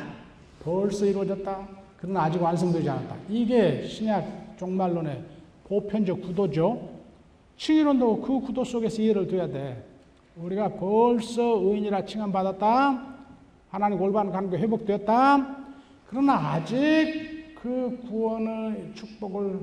벌써 0.63 1.07
이루어졌다. 1.07 1.69
그러나 1.97 2.25
아직 2.25 2.43
완성되지 2.43 2.89
않았다. 2.89 3.17
이게 3.29 3.85
신약 3.85 4.57
종말론의 4.59 5.23
보편적 5.65 6.21
구도죠. 6.23 6.91
칭의론도 7.57 8.23
그 8.23 8.41
구도 8.41 8.65
속에서 8.65 9.03
이해를 9.03 9.27
둬야 9.29 9.47
돼. 9.47 9.85
우리가 10.37 10.69
벌써 10.75 11.43
의인이라 11.43 12.05
칭함받았다. 12.05 13.17
하나님 13.71 13.99
골반 13.99 14.31
관계 14.31 14.57
회복되었다. 14.59 15.57
그러나 16.09 16.53
아직 16.53 17.55
그 17.61 18.01
구원의 18.09 18.93
축복을 18.95 19.61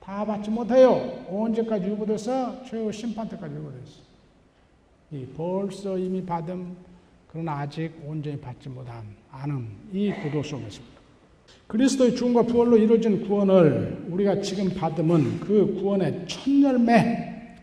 다 0.00 0.24
받지 0.24 0.50
못해요. 0.50 1.24
언제까지 1.30 1.86
유보돼서 1.86 2.62
최후 2.64 2.90
심판 2.92 3.28
때까지 3.28 3.54
유보됐어. 3.54 4.02
이 5.12 5.26
벌써 5.36 5.98
이미 5.98 6.24
받음 6.24 6.76
그러나 7.32 7.60
아직 7.60 7.90
온전히 8.04 8.38
받지 8.38 8.68
못한 8.68 9.02
아는 9.30 9.66
이 9.90 10.12
구도 10.22 10.42
속에서 10.42 10.82
그리스도의 11.66 12.14
죽음과 12.14 12.42
부활로 12.42 12.76
이루어진 12.76 13.26
구원을 13.26 14.04
우리가 14.10 14.42
지금 14.42 14.68
받으면 14.74 15.40
그 15.40 15.74
구원의 15.76 16.26
첫 16.26 16.62
열매 16.62 17.56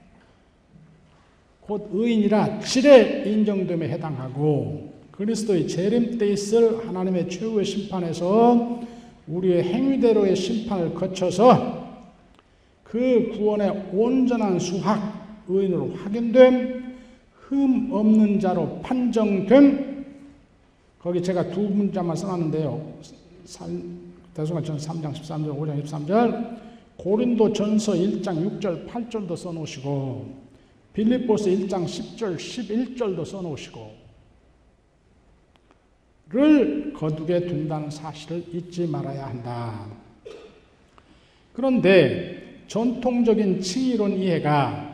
곧 1.61 1.87
의인이라 1.93 2.61
질에 2.61 3.29
인정됨에 3.29 3.89
해당하고 3.89 4.91
그리스도의 5.11 5.67
재림 5.67 6.17
때 6.17 6.29
있을 6.29 6.87
하나님의 6.87 7.29
최후의 7.29 7.63
심판에서 7.63 8.81
우리의 9.27 9.65
행위대로의 9.65 10.35
심판을 10.35 10.95
거쳐서 10.95 11.87
그 12.83 13.33
구원의 13.37 13.91
온전한 13.93 14.57
수학 14.57 15.43
의인으로 15.47 15.93
확인됨 15.93 16.88
흠 17.49 17.91
없는 17.91 18.39
자로 18.39 18.79
판정됨 18.81 20.05
거기 20.99 21.23
제가 21.23 21.49
두 21.49 21.61
문자만 21.61 22.15
써놨는데요. 22.15 22.93
대성가전 24.35 24.77
3장 24.77 25.13
13절 25.13 25.57
5장 25.57 25.83
13절 25.83 26.57
고린도 26.97 27.51
전서 27.53 27.93
1장 27.93 28.59
6절 28.59 28.87
8절도 28.87 29.35
써놓으시고 29.35 30.49
빌립보서 30.93 31.45
1장 31.45 31.85
10절 31.85 32.35
11절도 32.35 33.25
써놓으시고 33.25 33.99
를 36.31 36.93
거두게 36.93 37.47
둔다는 37.47 37.89
사실을 37.89 38.43
잊지 38.53 38.85
말아야 38.85 39.25
한다. 39.25 39.87
그런데 41.53 42.61
전통적인 42.67 43.61
칭의론 43.61 44.19
이해가 44.19 44.88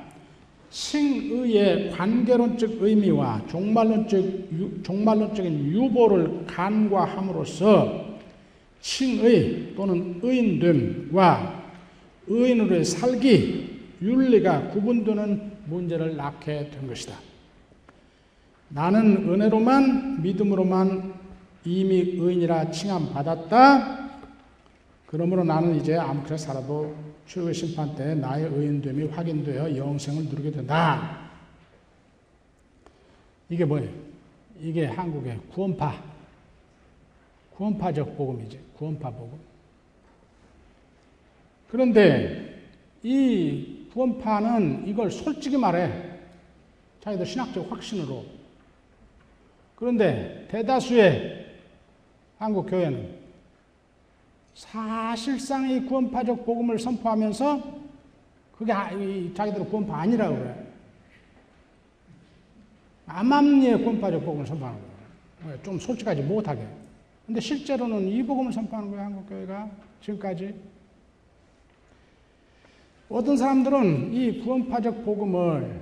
칭의의 0.75 1.91
관계론적 1.91 2.81
의미와 2.81 3.43
종말론적, 3.47 4.83
종말론적인 4.83 5.71
유보를 5.71 6.45
간과함으로써 6.47 8.17
칭의 8.81 9.73
또는 9.77 10.19
의인됨과 10.21 11.63
의인으로의 12.27 12.83
살기, 12.83 13.79
윤리가 14.01 14.67
구분되는 14.71 15.51
문제를 15.67 16.17
낳게 16.17 16.71
된 16.71 16.87
것이다. 16.89 17.15
나는 18.67 19.29
은혜로만 19.29 20.23
믿음으로만 20.23 21.13
이미 21.63 22.17
의인이라 22.17 22.71
칭함 22.71 23.13
받았다. 23.13 24.09
그러므로 25.05 25.45
나는 25.45 25.77
이제 25.77 25.95
아무렇게 25.95 26.35
살아도 26.35 27.04
최후의 27.27 27.53
심판 27.53 27.95
때 27.95 28.15
나의 28.15 28.45
의인됨이 28.45 29.07
확인되어 29.07 29.75
영생을 29.75 30.25
누리게 30.25 30.51
된다. 30.51 31.29
이게 33.49 33.65
뭐예요? 33.65 33.89
이게 34.59 34.85
한국의 34.85 35.39
구원파, 35.51 36.01
구원파적 37.55 38.17
복음이지. 38.17 38.59
구원파 38.77 39.09
복음. 39.11 39.39
그런데 41.69 42.63
이 43.03 43.87
구원파는 43.93 44.87
이걸 44.87 45.09
솔직히 45.11 45.57
말해. 45.57 46.15
자기들 47.01 47.25
신학적 47.25 47.71
확신으로. 47.71 48.25
그런데 49.75 50.47
대다수의 50.49 51.45
한국 52.37 52.67
교회는 52.69 53.14
사실상 54.55 55.69
이 55.69 55.81
구원파적 55.81 56.45
복음을 56.45 56.79
선포하면서 56.79 57.61
그게 58.57 58.71
아, 58.71 58.89
자기들은 58.89 59.67
구원파 59.67 59.97
아니라고 59.97 60.37
그래. 60.37 60.55
암암리의 63.05 63.79
구원파적 63.79 64.23
복음을 64.23 64.47
선포하는 64.47 64.79
거예요. 65.43 65.61
좀 65.61 65.77
솔직하지 65.77 66.21
못하게. 66.21 66.65
근데 67.25 67.41
실제로는 67.41 68.07
이 68.07 68.23
복음을 68.23 68.53
선포하는 68.53 68.89
거예요, 68.89 69.03
한국교회가. 69.05 69.69
지금까지. 70.01 70.55
어떤 73.09 73.35
사람들은 73.35 74.13
이 74.13 74.39
구원파적 74.39 75.03
복음을 75.03 75.81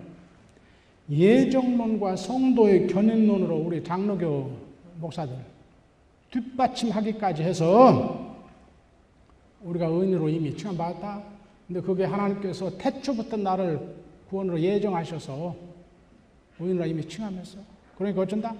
예정론과 1.09 2.15
성도의 2.15 2.88
견인론으로 2.88 3.55
우리 3.55 3.83
장로교 3.83 4.51
목사들 4.99 5.36
뒷받침하기까지 6.31 7.43
해서 7.43 8.22
우리가 9.63 9.88
의인으로 9.88 10.30
이미 10.30 10.56
칭함받았다. 10.56 11.21
근데 11.67 11.82
그게 11.82 12.04
하나님께서 12.04 12.78
태초부터 12.78 13.38
나를 13.38 13.80
구원으로 14.30 14.60
예정하셔서 14.60 15.56
의인으로 16.60 16.86
이미 16.86 17.08
칭하면서 17.08 17.58
그러니까 17.97 18.21
어쩐다? 18.21 18.54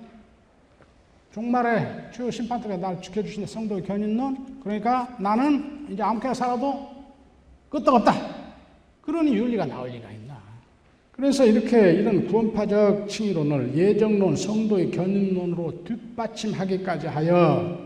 종말에 1.34 2.12
최후 2.14 2.30
심판 2.32 2.62
때에 2.62 2.78
나를 2.78 3.02
지켜주시는 3.02 3.48
성도의 3.48 3.84
견인론 3.84 4.62
그러니까 4.62 5.16
나는 5.20 5.88
이제 5.90 6.02
아무렇게나 6.02 6.34
살아도 6.34 6.90
끄떡없다. 7.70 8.14
그러니 9.02 9.36
윤리가 9.36 9.66
나올 9.66 9.90
리가 9.90 10.12
있나. 10.12 10.42
그래서 11.12 11.46
이렇게 11.46 11.94
이런 11.94 12.28
구원파적 12.28 13.10
칭의론을 13.10 13.76
예정론, 13.76 14.36
성도의 14.36 14.92
견인론으로 14.92 15.84
뒷받침하기까지 15.84 17.08
하여 17.08 17.83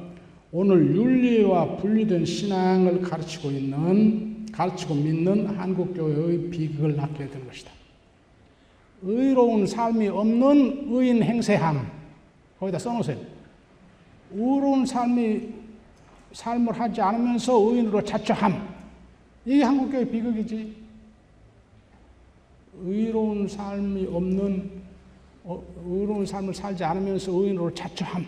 오늘 0.52 0.96
윤리와 0.96 1.78
분리된 1.78 2.26
신앙을 2.26 3.02
가르치고 3.02 3.52
있는, 3.52 4.46
가르치고 4.52 4.96
믿는 4.96 5.48
한국 5.48 5.94
교회의 5.94 6.50
비극을 6.50 6.96
낳게 6.96 7.30
된 7.30 7.46
것이다. 7.46 7.72
의로운 9.02 9.68
삶이 9.68 10.08
없는 10.08 10.88
의인 10.90 11.22
행세함. 11.22 11.92
거기다 12.60 12.80
써놓으세요. 12.80 13.18
의로운 14.32 14.86
삶이, 14.86 15.50
삶을 16.32 16.80
하지 16.80 17.02
않으면서 17.02 17.54
의인으로 17.54 18.02
자처함. 18.04 18.76
이게 19.46 19.64
한국 19.64 19.92
교회 19.92 20.10
비극이지. 20.10 20.76
의로운 22.84 23.48
삶이 23.48 24.08
없는 24.12 24.88
어, 25.44 25.64
의로운 25.86 26.26
삶을 26.26 26.54
살지 26.54 26.84
않으면서 26.84 27.32
의인으로 27.32 27.74
자처함. 27.74 28.26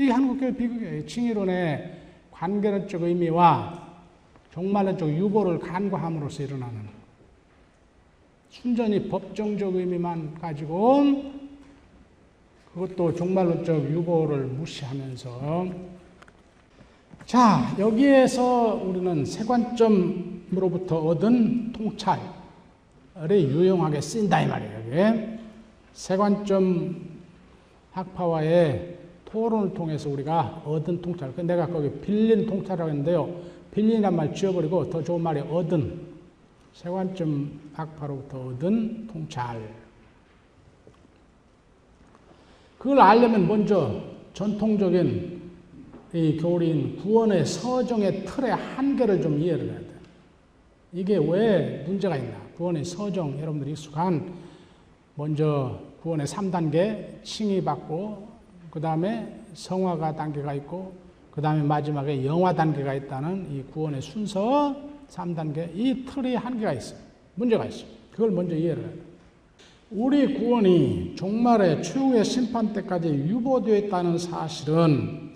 이게 0.00 0.12
한국교회 0.12 0.56
비극이에요. 0.56 1.04
칭의론의 1.04 2.00
관계론적 2.30 3.02
의미와 3.02 3.86
종말론적 4.50 5.10
유보를 5.10 5.58
간과함으로써 5.58 6.42
일어나는 6.44 6.88
순전히 8.48 9.10
법정적 9.10 9.74
의미만 9.74 10.36
가지고 10.40 11.04
그것도 12.72 13.14
종말론적 13.14 13.90
유보를 13.90 14.46
무시하면서 14.46 15.66
자 17.26 17.76
여기에서 17.78 18.76
우리는 18.76 19.26
세 19.26 19.44
관점으로부터 19.44 20.98
얻은 20.98 21.72
통찰 21.72 22.18
유용하게 23.28 24.00
쓰인다 24.00 24.40
이 24.40 24.46
말이에요. 24.46 25.38
세관점 25.92 26.96
학파와의 27.92 28.99
토론을 29.30 29.74
통해서 29.74 30.08
우리가 30.10 30.62
얻은 30.64 31.00
통찰. 31.02 31.32
그 31.34 31.40
내가 31.40 31.66
거기 31.66 31.90
빌린 32.00 32.46
통찰이라고 32.46 32.90
했는데요. 32.90 33.28
빌린이란 33.72 34.14
말 34.14 34.34
지워버리고 34.34 34.90
더 34.90 35.02
좋은 35.02 35.20
말이 35.20 35.40
얻은 35.40 36.00
세관점 36.72 37.60
학파로부터 37.72 38.48
얻은 38.48 39.06
통찰. 39.06 39.60
그걸 42.78 43.00
알려면 43.00 43.46
먼저 43.46 44.02
전통적인 44.32 45.40
이 46.12 46.36
교리인 46.38 46.96
구원의 46.96 47.44
서정의 47.44 48.24
틀의 48.24 48.50
한계를 48.52 49.20
좀 49.20 49.38
이해를 49.38 49.70
해야 49.70 49.78
돼. 49.78 49.86
이게 50.92 51.18
왜 51.18 51.84
문제가 51.86 52.16
있나? 52.16 52.36
구원의 52.56 52.84
서정 52.84 53.38
여러분들이 53.38 53.72
익숙한 53.72 54.32
먼저 55.14 55.78
구원의 56.02 56.26
3단계 56.26 57.22
칭의 57.22 57.62
받고 57.62 58.29
그 58.70 58.80
다음에 58.80 59.40
성화가 59.54 60.14
단계가 60.14 60.54
있고 60.54 60.92
그 61.30 61.40
다음에 61.40 61.62
마지막에 61.62 62.24
영화 62.24 62.54
단계가 62.54 62.94
있다는 62.94 63.48
이 63.50 63.62
구원의 63.72 64.02
순서 64.02 64.76
3단계 65.08 65.70
이 65.74 66.04
틀이 66.04 66.34
한계가 66.36 66.72
있어요. 66.72 66.98
문제가 67.34 67.64
있어요. 67.66 67.86
그걸 68.12 68.30
먼저 68.30 68.54
이해를 68.54 68.82
해야 68.82 68.92
돼요. 68.92 69.10
우리 69.90 70.34
구원이 70.34 71.14
종말의 71.16 71.82
최후의 71.82 72.24
심판 72.24 72.72
때까지 72.72 73.08
유보되어 73.08 73.76
있다는 73.76 74.18
사실은 74.18 75.30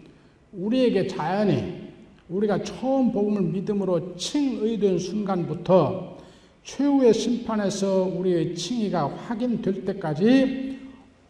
우리에게 0.53 1.09
자연히 1.09 1.93
우리가 2.29 2.63
처음 2.63 3.11
복음을 3.13 3.43
믿음으로 3.43 4.17
칭의된 4.17 4.99
순간부터 4.99 6.19
최후의 6.63 7.13
심판에서 7.13 8.05
우리의 8.05 8.55
칭의가 8.55 9.09
확인될 9.09 9.85
때까지 9.85 10.74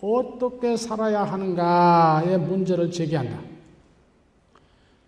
어떻게 0.04 0.76
살아야 0.76 1.24
하는가의 1.24 2.38
문제를 2.38 2.90
제기한다. 2.90 3.40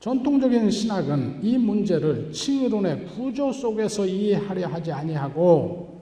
전통적인 0.00 0.70
신학은 0.70 1.40
이 1.42 1.58
문제를 1.58 2.32
칭의론의 2.32 3.06
구조 3.08 3.52
속에서 3.52 4.06
이해하려 4.06 4.68
하지 4.68 4.92
아니하고 4.92 6.00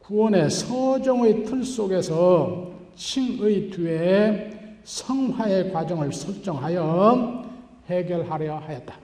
구원의 0.00 0.50
서정의 0.50 1.44
틀 1.44 1.64
속에서 1.64 2.72
칭의 2.96 3.70
뒤에 3.70 4.78
성화의 4.82 5.72
과정을 5.72 6.12
설정하여 6.12 7.44
해결하려 7.88 8.58
하였다. 8.58 8.96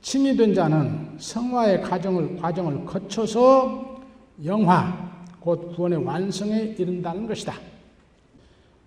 칭이 0.00 0.36
된 0.36 0.54
자는 0.54 1.16
성화의 1.18 1.82
과정을, 1.82 2.36
과정을 2.36 2.84
거쳐서 2.84 4.00
영화, 4.44 5.10
곧 5.40 5.74
구원의 5.74 6.04
완성에 6.04 6.74
이른다는 6.78 7.26
것이다. 7.26 7.77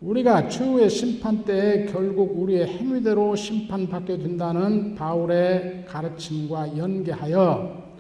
우리가 0.02 0.50
최후의 0.50 0.90
심판 0.90 1.46
때에 1.46 1.86
결국 1.86 2.42
우리의 2.42 2.66
행위대로 2.66 3.36
심판받게 3.36 4.18
된다는 4.18 4.96
바울의 4.96 5.86
가르침과 5.88 6.76
연계하여 6.76 7.92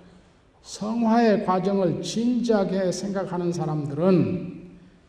성화의 0.64 1.46
과정을 1.46 2.02
진지하게 2.02 2.92
생각하는 2.92 3.54
사람들은 3.54 4.62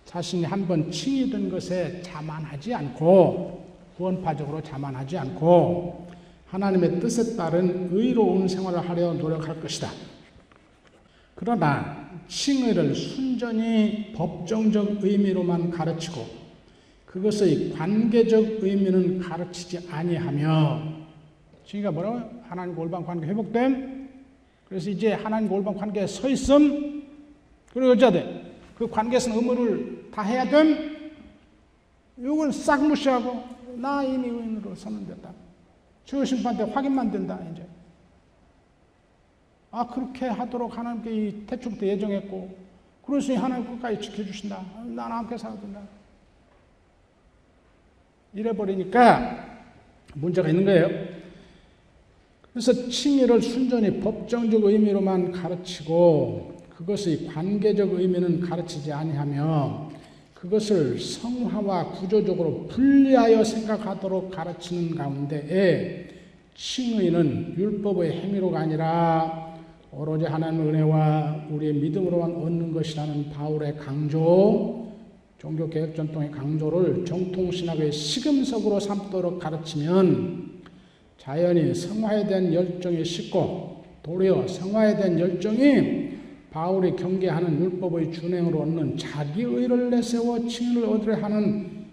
자신이 0.04 0.44
한번 0.44 0.90
칭이 0.90 1.30
된 1.30 1.50
것에 1.50 2.02
자만하지 2.02 2.74
않고 2.74 3.64
구원파적으로 3.96 4.62
자만하지 4.62 5.16
않고 5.16 6.08
하나님의 6.48 7.00
뜻에 7.00 7.36
따른 7.36 7.88
의로운 7.90 8.46
생활을 8.46 8.86
하려 8.86 9.14
노력할 9.14 9.58
것이다. 9.62 9.88
그러나 11.34 12.10
칭의를 12.28 12.94
순전히 12.94 14.12
법정적 14.14 15.02
의미로만 15.02 15.70
가르치고 15.70 16.41
그것의 17.12 17.72
관계적 17.72 18.62
의미는 18.62 19.18
가르치지 19.18 19.86
아니하며 19.90 20.82
지가 21.66 21.90
뭐라고요? 21.90 22.42
하나님 22.48 22.74
골반 22.74 23.04
관계 23.04 23.26
회복됨. 23.26 24.08
그래서 24.66 24.88
이제 24.88 25.12
하나님 25.12 25.46
골반 25.46 25.74
관계에 25.74 26.06
서 26.06 26.26
있음. 26.30 27.06
그리고 27.70 27.92
어쩌돼? 27.92 28.56
그 28.76 28.88
관계에서 28.88 29.30
의무를 29.34 30.08
다 30.10 30.22
해야 30.22 30.48
됨. 30.48 31.12
이걸 32.16 32.50
싹 32.50 32.82
무시하고 32.82 33.44
나 33.76 34.02
이미 34.02 34.28
의인으로 34.28 34.74
서는 34.74 35.06
됐다. 35.06 35.32
주 36.06 36.24
심판 36.24 36.56
때 36.56 36.62
확인만 36.64 37.10
된다 37.10 37.38
이제. 37.52 37.66
아 39.70 39.86
그렇게 39.86 40.26
하도록 40.28 40.76
하나님께 40.76 41.28
이 41.28 41.46
태초부터 41.46 41.86
예정했고 41.86 42.56
그러시니 43.04 43.36
하나님 43.36 43.66
끝까지 43.66 44.00
지켜주신다. 44.00 44.64
나는 44.86 45.16
함께 45.16 45.36
살아야 45.36 45.60
된다. 45.60 45.82
이래버리니까 48.34 49.60
문제가 50.14 50.48
있는 50.48 50.64
거예요. 50.64 50.88
그래서 52.52 52.72
칭의를 52.88 53.40
순전히 53.40 54.00
법정적 54.00 54.64
의미로만 54.64 55.32
가르치고 55.32 56.56
그것의 56.70 57.26
관계적 57.26 57.94
의미는 57.94 58.40
가르치지 58.40 58.92
아니하며 58.92 59.90
그것을 60.34 60.98
성화와 60.98 61.92
구조적으로 61.92 62.66
분리하여 62.66 63.44
생각하도록 63.44 64.30
가르치는 64.30 64.96
가운데에 64.96 66.08
칭의는 66.54 67.54
율법의 67.56 68.12
행위로가 68.12 68.60
아니라 68.60 69.56
오로지 69.92 70.24
하나님의 70.24 70.68
은혜와 70.68 71.46
우리의 71.50 71.74
믿음으로만 71.74 72.34
얻는 72.34 72.72
것이라는 72.72 73.30
바울의 73.30 73.76
강조, 73.76 74.81
종교 75.42 75.68
개혁 75.68 75.96
전통의 75.96 76.30
강조를 76.30 77.04
정통신학의 77.04 77.90
시금석으로 77.90 78.78
삼도록 78.78 79.40
가르치면 79.40 80.62
자연히 81.18 81.74
성화에 81.74 82.28
대한 82.28 82.54
열정이 82.54 83.04
식고 83.04 83.82
도리어 84.04 84.46
성화에 84.46 84.94
대한 84.94 85.18
열정이 85.18 86.10
바울이 86.52 86.94
경계하는 86.94 87.60
율법의 87.60 88.12
준행으로 88.12 88.60
얻는 88.60 88.96
자기의를 88.96 89.90
내세워 89.90 90.46
칭의를 90.46 90.88
얻으려 90.88 91.16
하는 91.16 91.86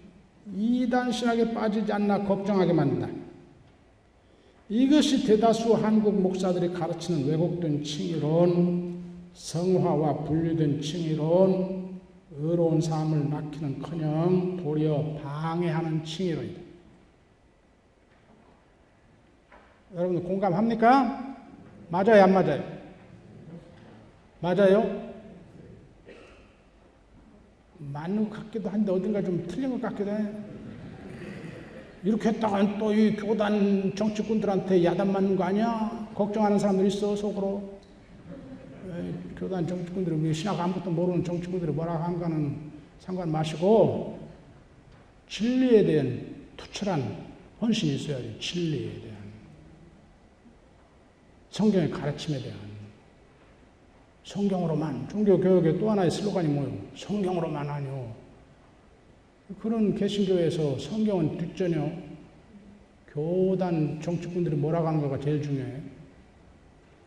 이단 0.56 1.10
신학에 1.10 1.52
빠지지 1.52 1.92
않나 1.92 2.22
걱정하게 2.22 2.72
만든다. 2.72 3.08
이것이 4.68 5.26
대다수 5.26 5.74
한국 5.74 6.20
목사들이 6.20 6.72
가르치는 6.72 7.26
왜곡된 7.26 7.82
칭의론, 7.82 9.00
성화와 9.32 10.18
분리된 10.18 10.80
칭의론, 10.80 11.79
의로운 12.32 12.80
삶을 12.80 13.24
맡기는 13.28 13.80
커녕 13.80 14.56
도리어 14.56 15.18
방해하는 15.22 16.04
칭의로이다. 16.04 16.60
여러분들 19.94 20.22
공감합니까? 20.22 21.36
맞아요, 21.88 22.22
안 22.22 22.32
맞아요? 22.32 22.62
맞아요? 24.38 25.10
맞는 27.78 28.30
것 28.30 28.36
같기도 28.36 28.68
한데 28.68 28.92
어딘가 28.92 29.20
좀 29.22 29.44
틀린 29.48 29.70
것 29.72 29.82
같기도 29.82 30.10
해. 30.10 30.30
이렇게 32.04 32.28
했다가 32.30 32.78
또이 32.78 33.16
교단 33.16 33.94
정치꾼들한테 33.96 34.84
야단 34.84 35.12
맞는 35.12 35.36
거 35.36 35.44
아니야? 35.44 36.08
걱정하는 36.14 36.58
사람들 36.58 36.86
있어, 36.86 37.16
속으로. 37.16 37.79
교단 39.36 39.66
정치꾼들이 39.66 40.34
신학 40.34 40.58
아무것도 40.60 40.90
모르는 40.90 41.24
정치꾼들이 41.24 41.72
뭐라고 41.72 42.02
한 42.02 42.18
거는 42.18 42.70
상관 42.98 43.30
마시고 43.30 44.18
진리에 45.28 45.84
대한 45.84 46.36
투철한 46.56 47.30
헌신이 47.60 47.94
있어야지. 47.96 48.36
진리에 48.40 49.00
대한 49.00 49.16
성경의 51.50 51.90
가르침에 51.90 52.40
대한 52.40 52.58
성경으로만 54.24 55.08
종교 55.08 55.38
교육의 55.38 55.78
또 55.78 55.90
하나의 55.90 56.10
슬로건이 56.10 56.48
뭐예요? 56.48 56.78
성경으로만 56.94 57.68
아니요. 57.68 58.14
그런 59.60 59.94
개신교에서 59.94 60.78
성경은 60.78 61.38
뒷전혀 61.38 61.90
교단 63.08 64.00
정치꾼들이 64.00 64.54
뭐라고 64.56 64.86
하는 64.86 65.00
거가 65.00 65.18
제일 65.18 65.42
중요해. 65.42 65.80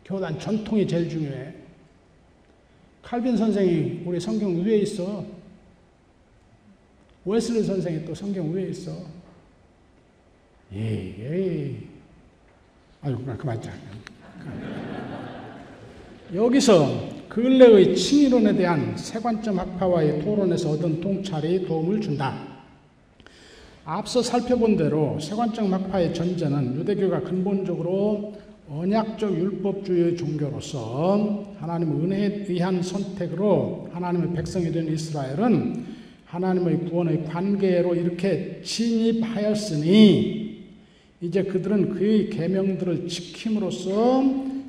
교단 0.04 0.38
전통이 0.38 0.86
제일 0.86 1.08
중요해. 1.08 1.62
칼빈 3.04 3.36
선생이 3.36 4.04
우리 4.06 4.20
성경 4.20 4.56
위에 4.63 4.78
있어. 4.78 5.24
웨슬리 7.26 7.62
선생이 7.63 8.06
또 8.06 8.16
성경 8.16 8.52
위에 8.52 8.70
있어. 8.70 8.92
예, 10.74 10.80
예. 11.20 11.76
아유, 13.02 13.18
그만 13.38 13.62
자. 13.62 13.72
여기서 16.34 17.10
근래의 17.28 17.96
칭의론에 17.96 18.56
대한 18.56 18.98
세관점 18.98 19.60
학파와의 19.60 20.24
토론에서 20.24 20.72
얻은 20.72 21.02
통찰이 21.02 21.66
도움을 21.68 22.00
준다. 22.00 22.54
앞서 23.86 24.22
살펴본 24.22 24.78
대로 24.78 25.20
세관점 25.20 25.74
학파의 25.74 26.13
전제는 26.13 26.76
유대교가 26.76 27.20
근본적으로 27.22 28.34
언약적 28.69 29.38
율법주의 29.38 30.15
종교로서 30.15 31.56
하나님의 31.60 32.04
은혜에 32.04 32.45
의한 32.47 32.82
선택으로 32.82 33.89
하나님의 33.91 34.34
백성이 34.34 34.71
된 34.71 34.88
이스라엘은 34.91 35.86
하나님의 36.26 36.86
구원의 36.89 37.26
관계로 37.26 37.93
이렇게 37.93 38.62
진입하였으니 38.63 40.43
이제 41.21 41.43
그들은 41.43 41.89
그의 41.89 42.30
계명들을 42.30 43.08
지킴으로써 43.08 44.23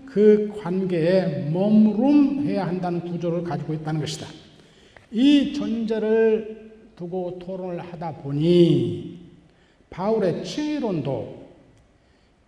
그 0.06 0.52
관계에 0.60 1.50
머무름해야 1.50 2.66
한다는 2.66 3.00
구조를 3.00 3.42
가지고 3.44 3.74
있다는 3.74 4.00
것이다. 4.00 4.26
이 5.10 5.52
전제를 5.52 6.72
두고 6.96 7.38
토론을 7.40 7.80
하다 7.80 8.16
보니 8.16 9.18
바울의 9.90 10.44
칭의론도 10.44 11.43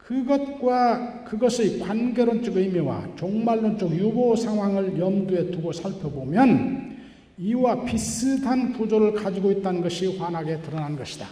그것과 0.07 1.25
그것의 1.25 1.81
관계론적 1.81 2.57
의미와 2.57 3.17
종말론적 3.17 3.91
유보 3.91 4.37
상황을 4.37 4.97
염두에 5.01 5.51
두고 5.51 5.73
살펴보면 5.73 6.97
이와 7.39 7.85
비슷한 7.85 8.73
구조를 8.73 9.15
가지고 9.15 9.51
있다는 9.51 9.83
것이 9.83 10.17
환하게 10.17 10.61
드러난 10.61 10.97
것이다. 10.97 11.27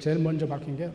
제일 0.00 0.18
먼저 0.18 0.44
밝힌 0.46 0.76
게 0.76 0.90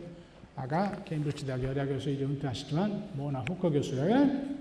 아까 0.58 0.92
케임브리지 1.06 1.46
대학 1.46 1.64
여야 1.64 1.86
교수 1.86 2.10
이제 2.10 2.26
은퇴하시지만 2.26 3.12
모나 3.14 3.46
후커 3.48 3.70
교수의 3.70 4.58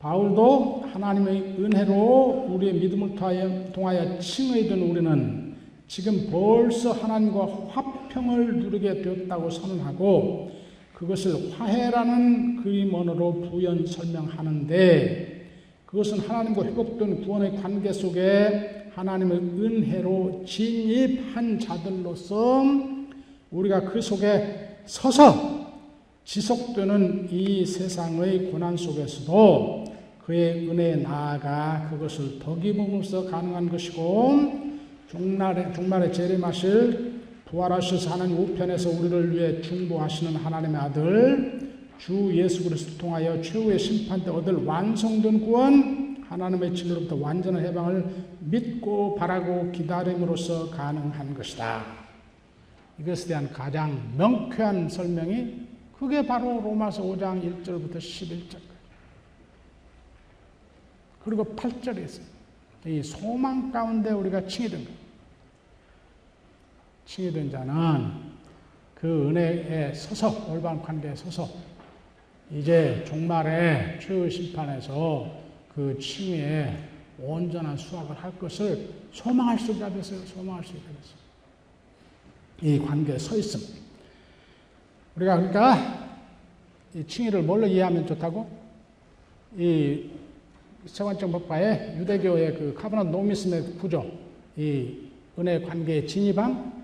바울도 0.00 0.86
하나님의 0.92 1.56
은혜로 1.60 2.48
우리의 2.50 2.74
믿음을 2.74 3.14
통하여, 3.14 3.72
통하여 3.72 4.18
칭의된 4.18 4.80
우리는 4.80 5.54
지금 5.86 6.28
벌써 6.30 6.92
하나님과 6.92 7.68
화평을 7.68 8.58
누리게 8.58 9.02
되었다고 9.02 9.50
선언하고 9.50 10.57
그것을 10.98 11.52
화해라는 11.52 12.56
그림언어로 12.56 13.42
부연 13.42 13.86
설명하는데 13.86 15.46
그것은 15.86 16.18
하나님과 16.18 16.64
회복된 16.64 17.22
구원의 17.22 17.54
관계 17.62 17.92
속에 17.92 18.90
하나님의 18.94 19.38
은혜로 19.38 20.42
진입한 20.44 21.60
자들로서 21.60 22.64
우리가 23.52 23.82
그 23.82 24.00
속에 24.00 24.78
서서 24.86 25.68
지속되는 26.24 27.28
이 27.30 27.64
세상의 27.64 28.50
고난 28.50 28.76
속에서도 28.76 29.84
그의 30.24 30.68
은혜에 30.68 30.96
나아가 30.96 31.88
그것을 31.90 32.40
덕이 32.40 32.76
범으로써 32.76 33.24
가능한 33.26 33.68
것이고 33.68 34.68
종말에, 35.08 35.72
종말에 35.72 36.10
재림하실 36.10 37.17
부활하셔서 37.50 38.10
하나님 38.10 38.38
우편에서 38.38 38.90
우리를 38.90 39.34
위해 39.34 39.60
중보하시는 39.62 40.36
하나님의 40.36 40.80
아들 40.80 41.68
주 41.98 42.30
예수 42.36 42.64
그리스도 42.64 42.98
통하여 42.98 43.40
최후의 43.40 43.78
심판 43.78 44.22
때 44.22 44.30
얻을 44.30 44.64
완성된 44.64 45.40
구원 45.40 46.24
하나님의 46.28 46.74
진로부터 46.74 47.16
완전한 47.16 47.64
해방을 47.64 48.04
믿고 48.40 49.14
바라고 49.14 49.72
기다림으로써 49.72 50.70
가능한 50.70 51.34
것이다. 51.34 51.84
이것에 52.98 53.28
대한 53.28 53.50
가장 53.50 54.14
명쾌한 54.16 54.90
설명이 54.90 55.68
그게 55.98 56.24
바로 56.24 56.60
로마서 56.60 57.02
5장 57.02 57.42
1절부터 57.42 57.96
11절까지. 57.96 58.68
그리고 61.24 61.44
8절에 61.44 62.04
있어요. 62.04 62.26
이 62.86 63.02
소망 63.02 63.72
가운데 63.72 64.10
우리가 64.10 64.46
칭의된 64.46 64.84
것. 64.84 65.07
칭의된 67.08 67.50
자는 67.50 68.12
그 68.94 69.28
은혜에 69.28 69.94
서서, 69.94 70.52
올바른 70.52 70.82
관계에 70.82 71.14
서서, 71.14 71.48
이제 72.50 73.02
종말에 73.06 73.98
최후 73.98 74.28
심판에서 74.28 75.30
그 75.74 75.98
칭의에 75.98 76.76
온전한 77.18 77.78
수확을 77.78 78.14
할 78.14 78.38
것을 78.38 78.90
소망할 79.10 79.58
수 79.58 79.72
있게 79.72 79.88
됐어요. 79.90 80.20
소망할 80.26 80.62
수 80.62 80.76
있게 80.76 80.86
됐어요. 80.86 81.18
이 82.60 82.78
관계에 82.78 83.16
서 83.16 83.36
있습니다. 83.36 83.72
우리가 85.16 85.36
그러니까 85.36 86.08
이 86.94 87.04
칭의를 87.06 87.42
뭘로 87.42 87.66
이해하면 87.66 88.06
좋다고? 88.06 88.50
이 89.56 90.10
세관적 90.84 91.32
법과의 91.32 91.96
유대교의 92.00 92.54
그 92.54 92.74
카브나 92.74 93.04
노미즘의 93.04 93.78
구조, 93.78 94.04
이 94.58 95.08
은혜 95.38 95.60
관계에 95.60 96.04
진입함, 96.04 96.77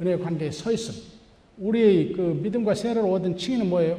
은혜 0.00 0.16
관계에 0.16 0.50
서 0.50 0.72
있음. 0.72 0.94
우리 1.58 2.12
그 2.14 2.20
믿음과 2.42 2.74
세례를 2.74 3.02
얻은 3.02 3.36
칭의는 3.36 3.68
뭐예요? 3.68 3.98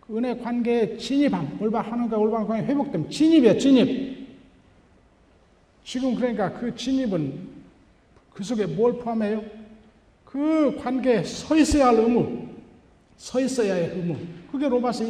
그 0.00 0.16
은혜 0.16 0.36
관계에 0.36 0.96
진입함, 0.96 1.58
올바른 1.60 1.90
하나님과 1.90 2.16
올바른 2.16 2.46
관계 2.46 2.66
회복됨. 2.66 3.08
진입이야, 3.08 3.58
진입. 3.58 4.26
지금 5.84 6.14
그러니까 6.14 6.52
그 6.52 6.74
진입은 6.74 7.48
그 8.32 8.42
속에 8.42 8.66
뭘 8.66 8.98
포함해요? 8.98 9.42
그 10.24 10.76
관계에 10.82 11.22
서 11.22 11.56
있어야 11.56 11.88
할 11.88 11.96
의무. 11.96 12.48
서 13.16 13.40
있어야의 13.40 13.90
의무. 13.90 14.16
그게 14.50 14.68
로마서 14.68 15.04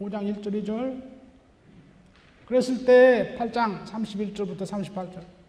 5장 0.00 0.42
1절 0.42 0.64
2절. 0.64 1.02
그랬을 2.46 2.84
때 2.84 3.36
8장 3.38 3.84
31절부터 3.84 4.60
38절. 4.60 5.41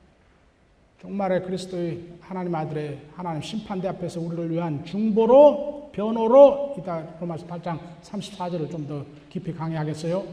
종말에 1.04 1.42
그리스도의 1.42 2.00
하나님 2.22 2.56
아들의 2.56 2.98
하나님 3.14 3.42
심판대 3.42 3.90
앞에서 3.90 4.22
우리를 4.22 4.52
위한 4.52 4.86
중보로 4.86 5.92
변호로 5.92 6.76
이따 6.80 7.06
로마서 7.20 7.46
8장 7.46 7.78
34절을 8.04 8.72
좀 8.72 8.88
더 8.88 9.06
깊이 9.30 9.54
강의하겠어요. 9.54 10.24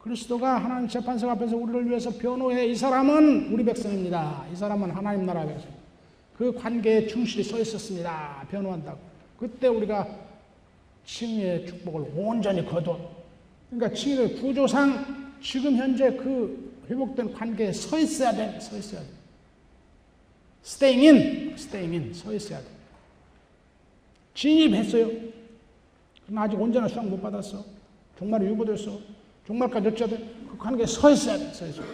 그리스도가 0.00 0.56
하나님 0.56 0.88
재판석 0.88 1.28
앞에서 1.28 1.56
우리를 1.56 1.90
위해서 1.90 2.10
변호해 2.10 2.66
이 2.66 2.74
사람은 2.74 3.52
우리 3.52 3.64
백성입니다. 3.64 4.46
이 4.50 4.56
사람은 4.56 4.92
하나님 4.92 5.26
나라 5.26 5.44
백성. 5.44 5.68
그 6.38 6.54
관계에 6.54 7.06
충실히 7.06 7.44
서 7.44 7.58
있었습니다. 7.60 8.46
변호한다고. 8.50 8.98
그때 9.38 9.68
우리가 9.68 10.08
칭의의 11.04 11.66
축복을 11.66 12.12
온전히 12.16 12.64
거둬. 12.64 12.98
그러니까 13.68 13.94
칭의의 13.94 14.36
구조상 14.36 15.04
지금 15.42 15.76
현재 15.76 16.14
그 16.16 16.72
회복된 16.88 17.34
관계에 17.34 17.72
서 17.72 17.98
있어야 17.98 18.32
돼. 18.32 18.58
서 18.58 18.74
있어야 18.78 19.02
돼. 19.02 19.23
Staying 20.64 21.04
in, 21.04 21.54
staying 21.54 21.94
in, 21.94 22.14
서 22.14 22.32
있어야 22.32 22.58
돼. 22.58 22.66
진입했어요. 24.34 25.10
그러나 26.26 26.42
아직 26.42 26.60
온전한 26.60 26.88
수확 26.88 27.06
못 27.06 27.20
받았어. 27.20 27.64
종말에 28.18 28.46
유보됐어. 28.46 28.98
종말까지 29.46 29.88
어쩌야 29.88 30.08
돼? 30.08 30.16
그 30.50 30.56
관계에 30.56 30.86
서 30.86 31.10
있어야 31.10 31.36
돼. 31.36 31.52
서 31.52 31.66
있어야 31.66 31.86
돼. 31.86 31.92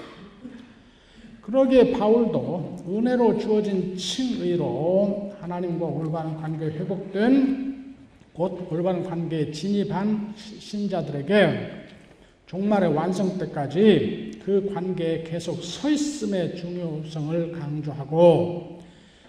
그러기에 1.42 1.92
바울도 1.92 2.84
은혜로 2.86 3.38
주어진 3.38 3.96
칭의로 3.96 5.34
하나님과 5.40 5.84
올바른 5.84 6.36
관계에 6.36 6.68
회복된 6.70 7.96
곧 8.32 8.68
올바른 8.70 9.02
관계에 9.02 9.50
진입한 9.50 10.32
신자들에게 10.36 11.70
종말의 12.46 12.94
완성 12.94 13.36
때까지 13.36 14.29
그 14.44 14.72
관계에 14.72 15.22
계속 15.22 15.62
서 15.62 15.90
있음의 15.90 16.56
중요성을 16.56 17.52
강조하고 17.52 18.80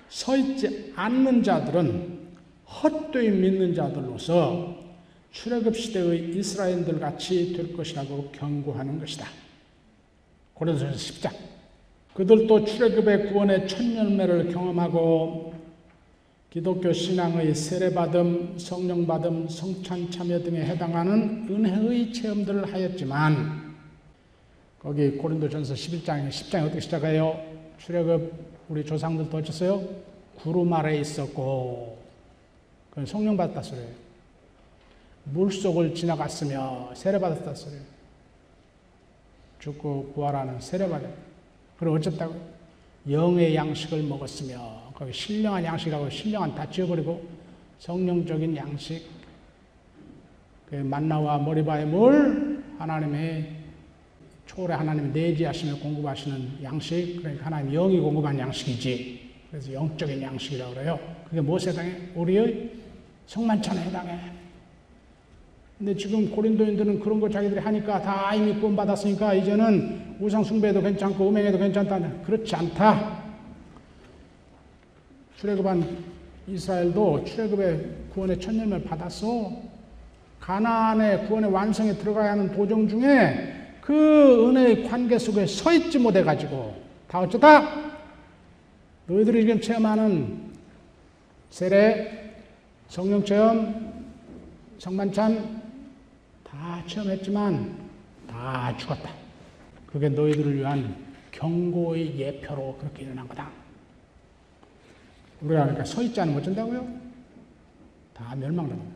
서 0.10 0.38
있지 0.38 0.92
않는 0.96 1.44
자들은 1.44 2.20
헛되이 2.66 3.30
믿는 3.30 3.74
자들로서 3.74 4.76
출애굽 5.32 5.76
시대의 5.76 6.36
이스라엘들 6.36 7.00
같이 7.00 7.54
될 7.54 7.74
것이라고 7.74 8.32
경고하는 8.32 9.00
것이다. 9.00 9.28
고린도전서 10.54 10.98
10장. 10.98 11.32
그들도 12.14 12.66
출애굽의 12.66 13.32
구원의 13.32 13.68
첫 13.68 13.84
열매를 13.84 14.52
경험하고 14.52 15.54
기독교 16.50 16.92
신앙의 16.92 17.56
세례받음, 17.56 18.58
성령받음, 18.58 19.48
성찬 19.48 20.12
참여 20.12 20.40
등에 20.44 20.60
해당하는 20.66 21.48
은혜의 21.50 22.12
체험들을 22.12 22.74
하였지만 22.74 23.61
거기 24.82 25.12
고린도전서 25.12 25.76
11장에 25.76 26.30
10장에 26.30 26.64
어떻게 26.66 26.80
시작해요? 26.80 27.40
출애굽 27.78 28.34
우리 28.68 28.84
조상들도 28.84 29.38
어쩌어요? 29.38 29.88
구름 30.38 30.74
아래 30.74 31.00
있었고 31.00 32.00
그건 32.90 33.06
성령 33.06 33.38
받았다 33.38 33.62
소리예요. 33.62 33.90
물 35.26 35.52
속을 35.52 35.94
지나갔으며 35.94 36.94
세례 36.96 37.20
받았다 37.20 37.54
소리예요. 37.54 37.84
죽고 39.60 40.14
부활하는 40.16 40.60
세례 40.60 40.90
받아. 40.90 41.08
그리고 41.78 41.98
어쨌다고? 41.98 42.36
영의 43.08 43.56
양식을 43.56 44.02
먹었으며 44.02 44.94
거기 44.96 45.14
신령한 45.14 45.64
양식하고 45.64 46.10
신령한 46.10 46.56
다 46.56 46.68
지워버리고 46.68 47.24
성령적인 47.78 48.58
양식 48.58 49.08
그 50.68 50.76
만나와 50.76 51.38
머리바의 51.38 51.86
물 51.86 52.64
하나님의 52.80 53.61
초월의 54.52 54.76
하나님이 54.76 55.14
내지 55.14 55.46
하시며 55.46 55.78
공급하시는 55.78 56.60
양식 56.62 57.20
그러니까 57.20 57.46
하나님 57.46 57.72
영이 57.72 58.02
공급한 58.02 58.38
양식이지. 58.38 59.32
그래서 59.50 59.74
영적인 59.74 60.22
양식이라고 60.22 60.74
그래요. 60.74 61.00
그게 61.30 61.40
무엇에 61.40 61.70
해당해? 61.72 61.96
우리의 62.14 62.72
성만찬에 63.28 63.82
해당해. 63.82 64.20
근데 65.78 65.96
지금 65.96 66.30
고린도인들은 66.30 67.00
그런 67.00 67.22
거 67.22 67.30
자기들이 67.30 67.62
하니까 67.62 68.02
다 68.02 68.36
이미 68.36 68.54
구원받았으니까 68.60 69.36
이제는 69.36 70.18
우상 70.20 70.44
숭배도 70.44 70.82
괜찮고 70.82 71.30
음행에도 71.30 71.58
괜찮다. 71.58 72.22
그렇지 72.24 72.54
않다. 72.54 73.24
출애굽한 75.38 75.98
이스라엘도 76.48 77.24
출애굽의 77.24 77.86
구원의 78.14 78.40
첫 78.42 78.54
열매를 78.54 78.84
받았어. 78.84 79.50
가나안의 80.42 81.28
구원의 81.28 81.52
완성에 81.52 81.94
들어가야 81.94 82.32
하는 82.32 82.52
도정 82.52 82.88
중에 82.88 83.61
그 83.82 84.50
은혜의 84.50 84.84
관계 84.88 85.18
속에 85.18 85.46
서 85.48 85.74
있지 85.74 85.98
못해 85.98 86.24
가지고 86.24 86.82
다 87.08 87.20
어쩌다 87.20 87.92
너희들이 89.08 89.42
지금 89.42 89.60
체험하는 89.60 90.52
세례, 91.50 92.34
성령 92.88 93.26
체험, 93.26 94.06
성만찬 94.78 95.62
다 96.44 96.84
체험했지만 96.88 97.76
다 98.28 98.76
죽었다. 98.78 99.10
그게 99.88 100.08
너희들을 100.08 100.56
위한 100.56 100.96
경고의 101.32 102.18
예표로 102.18 102.78
그렇게 102.80 103.04
일어난 103.04 103.28
거다. 103.28 103.50
우리가 105.42 105.64
그러니까 105.64 105.84
서 105.84 106.02
있지 106.02 106.22
않으면 106.22 106.40
어쩐다고요? 106.40 106.88
다 108.14 108.36
멸망당합니다. 108.36 108.92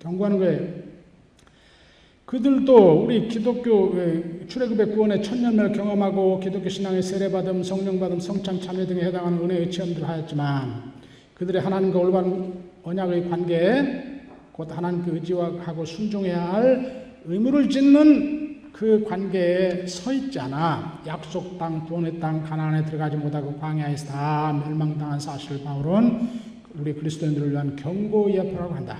경고하는 0.00 0.38
거예요. 0.38 0.87
그들도 2.28 3.04
우리 3.04 3.26
기독교 3.26 3.94
출애굽의 4.48 4.90
구원의 4.92 5.22
첫 5.22 5.42
열매를 5.42 5.72
경험하고 5.72 6.38
기독교 6.40 6.68
신앙의 6.68 7.02
세례받음, 7.02 7.62
성령받음, 7.62 8.20
성찬 8.20 8.60
참여 8.60 8.84
등에 8.84 9.00
해당하는 9.04 9.38
은혜의 9.38 9.70
체험들을 9.70 10.06
하였지만 10.06 10.92
그들의 11.32 11.62
하나님과 11.62 11.98
올바른 11.98 12.52
언약의 12.82 13.30
관계에 13.30 14.20
곧 14.52 14.70
하나님께 14.70 15.10
의지하고 15.10 15.86
순종해야 15.86 16.52
할 16.52 17.16
의무를 17.24 17.70
짓는 17.70 18.72
그 18.74 19.02
관계에 19.08 19.86
서 19.86 20.12
있지 20.12 20.38
않아 20.38 21.04
약속 21.06 21.56
땅, 21.56 21.86
돈의 21.86 22.20
땅, 22.20 22.42
가나안에 22.42 22.84
들어가지 22.84 23.16
못하고 23.16 23.56
광야에서 23.56 24.06
다 24.12 24.52
멸망당한 24.66 25.18
사실을 25.18 25.64
바울은 25.64 26.28
우리 26.78 26.92
그리스도인들을 26.92 27.52
위한 27.52 27.74
경고 27.74 28.30
예표라고 28.30 28.74
한다. 28.74 28.98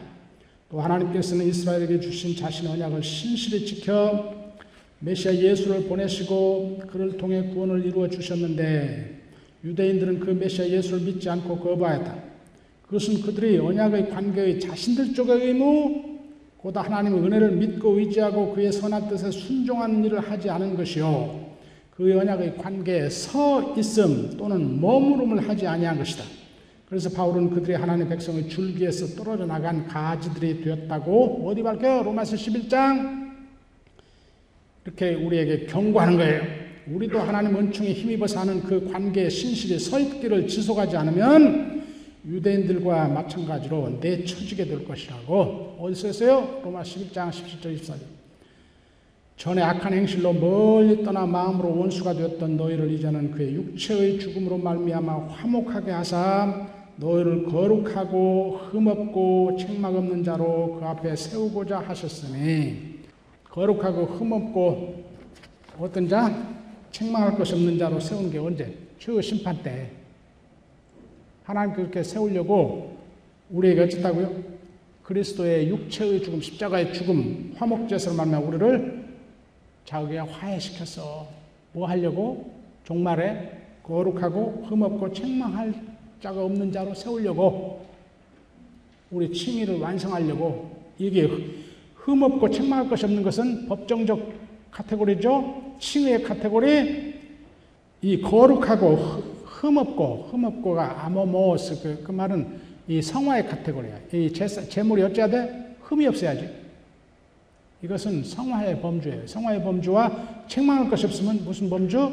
또 0.71 0.81
하나님께서는 0.81 1.47
이스라엘에게 1.47 1.99
주신 1.99 2.37
자신의 2.37 2.75
언약을 2.75 3.03
신실히 3.03 3.65
지켜 3.65 4.35
메시아 5.01 5.35
예수를 5.35 5.85
보내시고 5.85 6.83
그를 6.89 7.17
통해 7.17 7.43
구원을 7.43 7.87
이루어 7.87 8.09
주셨는데 8.09 9.19
유대인들은 9.65 10.21
그 10.21 10.31
메시아 10.31 10.69
예수를 10.69 11.01
믿지 11.01 11.31
않고 11.31 11.59
거부하였다. 11.59 12.23
그것은 12.85 13.23
그들이 13.23 13.59
언약의 13.59 14.11
관계의 14.11 14.61
자신들 14.61 15.15
쪽의 15.15 15.47
의무, 15.47 16.19
보다 16.61 16.83
하나님의 16.83 17.23
은혜를 17.23 17.53
믿고 17.53 17.99
의지하고 17.99 18.53
그의 18.53 18.71
선한 18.71 19.09
뜻에 19.09 19.31
순종하는 19.31 20.05
일을 20.05 20.21
하지 20.21 20.51
않은 20.51 20.77
것이요. 20.77 21.49
그 21.97 22.19
언약의 22.19 22.59
관계에 22.59 23.09
서 23.09 23.75
있음 23.79 24.37
또는 24.37 24.79
머무름을 24.81 25.49
하지 25.49 25.67
아니한 25.67 25.97
것이다. 25.97 26.25
그래서 26.89 27.11
바울은 27.11 27.51
그들이 27.51 27.75
하나님의 27.75 28.09
백성의 28.09 28.49
줄기에서 28.49 29.15
떨어져 29.15 29.45
나간 29.45 29.87
가지들이 29.87 30.63
되었다고 30.63 31.47
어디 31.47 31.63
밝혀요? 31.63 32.03
로마서 32.03 32.35
11장 32.35 33.29
이렇게 34.87 35.15
우리에게 35.15 35.67
경고하는 35.67 36.17
거예요. 36.17 36.43
우리도 36.87 37.19
하나님 37.19 37.55
은총에 37.59 37.93
힘입어 37.93 38.27
사는 38.27 38.63
그 38.63 38.91
관계에 38.91 39.29
신실히 39.29 39.79
서 39.79 40.01
있기를 40.01 40.49
지속하지 40.49 40.97
않으면 40.97 41.85
유대인들과 42.27 43.09
마찬가지로 43.09 43.99
내쳐지게 44.01 44.65
될 44.65 44.83
것이라고 44.87 45.77
어디서 45.79 46.07
했어요? 46.07 46.61
로마 46.65 46.83
11장 46.83 47.31
17절 47.31 47.79
24절 47.79 48.19
전에 49.37 49.61
악한 49.61 49.93
행실로 49.93 50.33
멀리 50.33 51.05
떠나 51.05 51.27
마음으로 51.27 51.79
원수가 51.79 52.15
되었던 52.15 52.57
너희를 52.57 52.91
이제는 52.93 53.31
그의 53.31 53.55
육체의 53.55 54.19
죽음으로 54.19 54.57
말미암아 54.57 55.29
화목하게 55.29 55.91
하사 55.91 56.78
너희를 56.99 57.45
거룩하고 57.45 58.59
흠없고 58.71 59.57
책망 59.59 59.97
없는 59.97 60.25
자로 60.25 60.79
그 60.79 60.85
앞에 60.85 61.15
세우고자 61.15 61.79
하셨으니 61.81 62.99
거룩하고 63.45 64.05
흠없고 64.07 65.05
어떤 65.79 66.09
자? 66.09 66.59
책망할 66.91 67.37
것이 67.37 67.55
없는 67.55 67.79
자로 67.79 68.01
세운 68.01 68.31
게 68.31 68.39
언제? 68.39 68.77
최후 68.99 69.23
심판 69.23 69.63
때. 69.63 69.91
하나님 71.45 71.75
그렇게 71.77 72.03
세우려고 72.03 72.99
우리에게 73.51 73.83
어쨌다고요? 73.83 74.59
그리스도의 75.05 75.69
육체의 75.69 76.23
죽음, 76.23 76.41
십자가의 76.41 76.93
죽음, 76.93 77.55
화목제사로 77.57 78.17
말미암아 78.17 78.47
우리를 78.47 79.05
자기가 79.85 80.27
화해시켜서 80.27 81.29
뭐 81.73 81.89
하려고? 81.89 82.53
종말에 82.85 83.53
거룩하고 83.85 84.65
흠없고 84.69 85.13
책망할 85.13 85.73
자가 86.21 86.45
없는 86.45 86.73
자로 86.73 86.95
세우려고 86.95 87.87
우리 89.11 89.33
칭의를 89.33 89.79
완성하려고 89.79 90.71
이게 90.99 91.29
흠없고 91.95 92.51
책망할 92.51 92.89
것이 92.89 93.05
없는 93.05 93.23
것은 93.23 93.69
법정적 93.69 94.33
카테고리죠. 94.71 95.77
칭의의 95.79 96.23
카테고리 96.23 97.15
이 98.03 98.21
거룩하고 98.21 98.97
흠없고 99.45 100.29
흠없고가 100.31 101.05
아모모스 101.05 101.83
그, 101.83 102.03
그 102.05 102.13
말은 102.13 102.61
이 102.87 103.03
성화의 103.03 103.47
카테고리야. 103.49 103.99
이 104.13 104.33
제, 104.33 104.83
물이 104.83 105.03
어찌해야 105.03 105.29
돼? 105.29 105.77
흠이 105.83 106.07
없어야지. 106.07 106.49
이것은 107.83 108.25
성화의 108.25 108.81
범주예요. 108.81 109.27
성화의 109.27 109.63
범주와 109.63 110.47
책망할 110.49 110.89
것이 110.89 111.07
없으면 111.07 111.45
무슨 111.45 111.69
범주? 111.69 112.13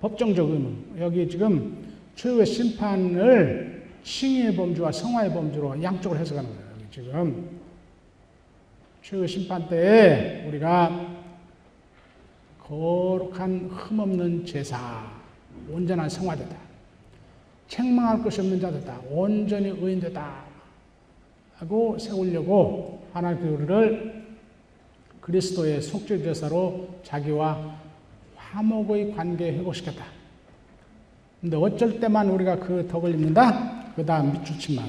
법정적 0.00 0.48
의무. 0.48 0.72
여기 1.00 1.28
지금 1.28 1.87
최후의 2.18 2.46
심판을 2.46 3.86
칭의의 4.02 4.56
범주와 4.56 4.90
성화의 4.90 5.32
범주로 5.32 5.80
양쪽으로 5.80 6.18
해석하는 6.18 6.50
거예요. 6.50 6.90
지금 6.90 7.60
최후의 9.02 9.28
심판 9.28 9.68
때에 9.68 10.44
우리가 10.48 11.16
거룩한 12.60 13.68
흠없는 13.70 14.44
제사, 14.44 15.08
온전한 15.70 16.08
성화되다. 16.08 16.56
책망할 17.68 18.24
것이 18.24 18.40
없는 18.40 18.60
자되다. 18.60 19.00
온전히 19.10 19.68
의인되다. 19.68 20.44
하고 21.54 21.96
세우려고 21.98 23.06
하나님께 23.12 23.48
우리를 23.48 24.26
그리스도의 25.20 25.80
속죄 25.80 26.20
제사로 26.20 27.00
자기와 27.04 27.78
화목의 28.34 29.12
관계에 29.14 29.52
회복시켰다. 29.52 30.17
근데 31.40 31.56
어쩔 31.56 32.00
때만 32.00 32.28
우리가 32.30 32.58
그 32.58 32.86
덕을 32.88 33.14
입는다? 33.14 33.92
그 33.94 34.04
다음 34.04 34.32
밑줄치만. 34.32 34.88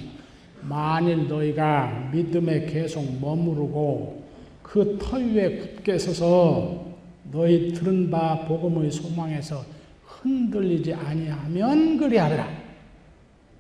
만일 0.62 1.28
너희가 1.28 2.10
믿음에 2.12 2.66
계속 2.66 3.04
머무르고 3.22 4.24
그 4.64 4.98
터 5.00 5.18
위에 5.18 5.58
굳게 5.58 5.98
서서 5.98 6.86
너희 7.32 7.72
들은 7.74 8.10
바 8.10 8.46
복음의 8.46 8.92
소망에서 8.92 9.64
흔들리지 10.06 10.94
아니하면 10.94 11.98
그리하리라. 11.98 12.48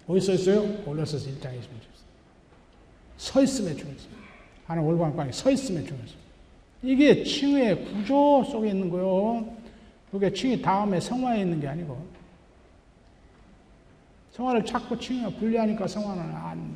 어디서 0.07 0.33
있어요? 0.33 0.61
올려서 0.85 1.17
1장 1.17 1.45
20절. 1.45 1.89
서 3.17 3.41
있음에 3.41 3.75
중요했어. 3.75 4.07
하나 4.65 4.81
관계 4.81 5.31
서 5.31 5.51
있음에 5.51 5.83
중요했어. 5.83 6.15
이게 6.81 7.23
칭의 7.23 7.85
구조 7.85 8.43
속에 8.43 8.69
있는 8.69 8.89
거요. 8.89 9.45
그게 10.11 10.31
칭이 10.31 10.61
다음에 10.61 10.99
성화에 10.99 11.41
있는 11.41 11.59
게 11.59 11.67
아니고. 11.67 12.18
성화를 14.39 14.63
자꾸 14.63 14.97
칭의가 14.97 15.31
분리하니까 15.31 15.85
성화는 15.85 16.23
안, 16.33 16.73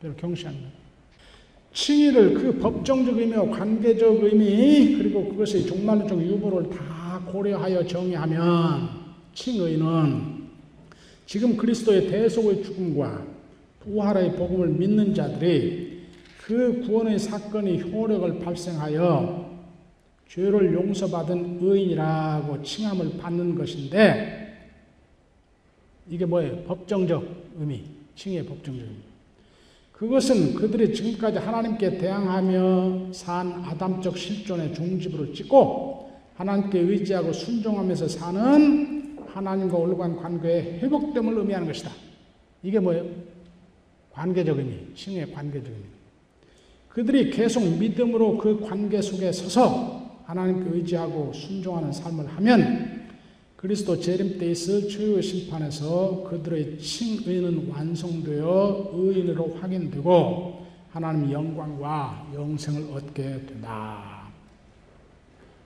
별로 0.00 0.12
경시한 0.16 0.54
거 0.54 0.60
칭의를 1.72 2.34
그 2.34 2.58
법정적 2.58 3.16
의미와 3.16 3.48
관계적 3.50 4.24
의미, 4.24 4.96
그리고 4.96 5.28
그것의 5.28 5.66
종말론적 5.66 6.20
유보를 6.20 6.68
다 6.70 7.22
고려하여 7.30 7.86
정의하면 7.86 8.88
칭의는 9.32 10.40
지금 11.26 11.56
그리스도의 11.56 12.08
대속의 12.08 12.64
죽음과 12.64 13.24
부활의 13.84 14.34
복음을 14.34 14.68
믿는 14.70 15.14
자들이 15.14 16.00
그 16.42 16.80
구원의 16.84 17.20
사건이 17.20 17.82
효력을 17.82 18.40
발생하여 18.40 19.48
죄를 20.26 20.74
용서받은 20.74 21.58
의인이라고 21.62 22.62
칭함을 22.64 23.18
받는 23.18 23.54
것인데 23.54 24.39
이게 26.10 26.26
뭐예요? 26.26 26.64
법정적 26.64 27.24
의미, 27.58 27.84
칭의 28.16 28.44
법정적 28.44 28.84
의미. 28.84 28.96
그것은 29.92 30.54
그들이 30.54 30.92
지금까지 30.92 31.38
하나님께 31.38 31.98
대항하며 31.98 33.12
산 33.12 33.52
아담적 33.64 34.18
실존의 34.18 34.74
종집으로 34.74 35.32
찍고 35.32 36.10
하나님께 36.34 36.80
의지하고 36.80 37.32
순종하면서 37.32 38.08
사는 38.08 39.18
하나님과 39.28 39.76
올간 39.76 40.16
관계의 40.16 40.80
회복됨을 40.80 41.38
의미하는 41.38 41.66
것이다. 41.66 41.92
이게 42.62 42.80
뭐예요? 42.80 43.04
관계적 44.12 44.58
의미, 44.58 44.78
칭의 44.94 45.32
관계적 45.32 45.68
의미. 45.68 45.84
그들이 46.88 47.30
계속 47.30 47.62
믿음으로 47.78 48.36
그 48.38 48.58
관계 48.60 49.00
속에 49.00 49.30
서서 49.30 50.22
하나님께 50.24 50.76
의지하고 50.76 51.32
순종하는 51.32 51.92
삶을 51.92 52.26
하면 52.26 52.89
그리스도 53.60 54.00
재림 54.00 54.38
때 54.38 54.52
있을 54.52 54.88
최후의 54.88 55.22
심판에서 55.22 56.24
그들의 56.30 56.78
칭의는 56.78 57.68
완성되어 57.68 58.92
의인으로 58.94 59.58
확인되고 59.60 60.66
하나님 60.90 61.30
영광과 61.30 62.26
영생을 62.32 62.90
얻게 62.96 63.22
된다. 63.44 64.30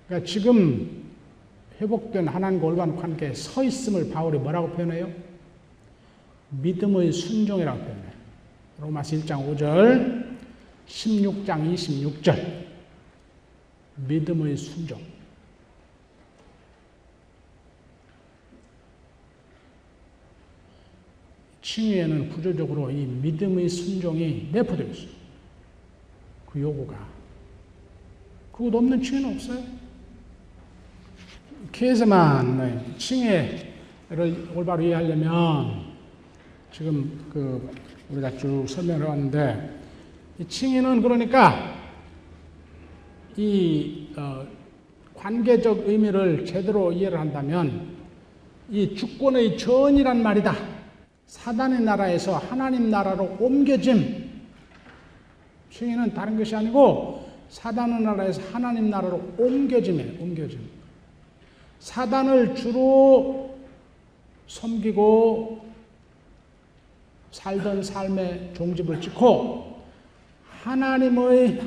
그러니까 0.09 0.27
지금 0.29 1.05
회복된 1.81 2.27
하나님과 2.27 2.67
올바른 2.67 2.97
관계에 2.97 3.33
서 3.33 3.63
있음을 3.63 4.11
바울이 4.11 4.39
뭐라고 4.39 4.71
표현해요? 4.73 5.09
믿음의 6.51 7.13
순종이라고 7.13 7.79
표현해요. 7.79 8.13
로마서 8.81 9.17
1장 9.19 9.57
5절, 9.57 10.37
16장 10.89 11.73
26절. 11.73 12.65
믿음의 14.09 14.57
순종. 14.57 15.14
칭의에는 21.75 22.29
구조적으로 22.29 22.89
이 22.89 23.05
믿음의 23.05 23.69
순종이 23.69 24.49
내포되어 24.53 24.87
있어요. 24.87 25.09
그 26.47 26.61
요구가. 26.61 26.95
그것 28.53 28.73
없는 28.77 29.03
칭의는 29.03 29.35
없어요. 29.35 29.61
그래서만 31.73 32.95
칭의를 32.97 34.53
올바로 34.55 34.85
이해하려면 34.85 35.95
지금 36.71 37.27
그 37.33 37.69
우리가 38.09 38.37
쭉 38.37 38.65
설명해 38.69 39.05
왔는데 39.05 39.81
이 40.39 40.47
칭의는 40.47 41.03
그러니까 41.03 41.75
이 43.37 44.11
어, 44.17 44.47
관계적 45.17 45.89
의미를 45.89 46.47
제대로 46.47 46.93
이해를 46.93 47.19
한다면 47.19 47.97
이 48.71 48.95
주권의 48.95 49.59
전이란 49.59 50.23
말이다. 50.23 50.74
사단의 51.35 51.81
나라에서 51.81 52.39
하나님 52.39 52.91
나라로 52.91 53.37
옮겨짐. 53.41 54.31
칭의는 55.69 56.15
다른 56.15 56.39
것이 56.39 56.55
아니고 56.55 57.29
사단의 57.49 58.03
나라에서 58.03 58.41
하나님 58.53 58.89
나라로 58.89 59.35
옮겨짐에 59.37 60.19
옮겨짐. 60.21 60.61
사단을 61.81 62.55
주로 62.55 63.53
섬기고 64.47 65.65
살던 67.33 67.83
삶의 67.83 68.53
종집을 68.55 69.01
찍고 69.01 69.83
하나님의 70.63 71.61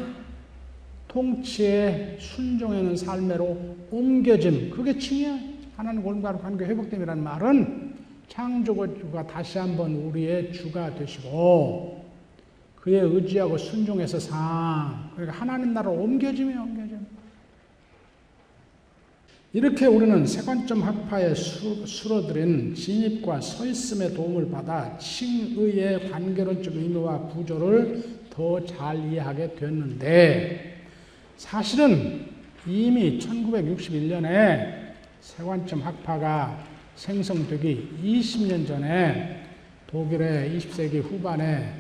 통치에 1.10 2.18
순종하는 2.22 2.96
삶으로 2.96 3.76
옮겨짐. 3.92 4.70
그게 4.70 4.98
칭이야. 4.98 5.38
하나님 5.76 6.02
골과로 6.04 6.40
관계 6.40 6.66
회복됨이라는 6.66 7.22
말은 7.22 7.87
창조주가 8.28 9.26
다시 9.26 9.58
한번 9.58 9.96
우리의 9.96 10.54
주가 10.54 10.94
되시고 10.94 12.06
그의 12.76 13.02
의지하고 13.02 13.58
순종해서 13.58 14.20
상. 14.20 15.12
그러니까 15.16 15.40
하나님 15.40 15.74
나라로 15.74 15.94
옮겨짐이 15.94 16.54
옮겨짐. 16.56 17.06
이렇게 19.54 19.86
우리는 19.86 20.26
세관점 20.26 20.84
학파에 20.84 21.34
수로들인 21.34 22.76
진입과 22.76 23.42
서있음의 23.42 24.14
도움을 24.14 24.52
받아 24.52 24.98
칭의의 24.98 26.12
관계론적 26.12 26.76
의미와 26.76 27.20
구조를 27.30 28.04
더 28.30 28.64
잘 28.66 28.98
이해하게 29.12 29.56
됐는데 29.56 30.76
사실은 31.38 32.28
이미 32.68 33.18
1961년에 33.18 34.92
세관점 35.22 35.82
학파가 35.82 36.67
생성되기 36.98 38.00
20년 38.04 38.68
전에 38.68 39.44
독일의 39.86 40.58
20세기 40.58 41.02
후반에 41.04 41.74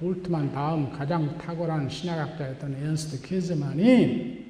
볼트만 0.00 0.52
다음 0.52 0.90
가장 0.90 1.36
탁월한 1.38 1.88
신학학자였던 1.88 2.76
에언스트 2.82 3.28
키즈만이 3.28 4.44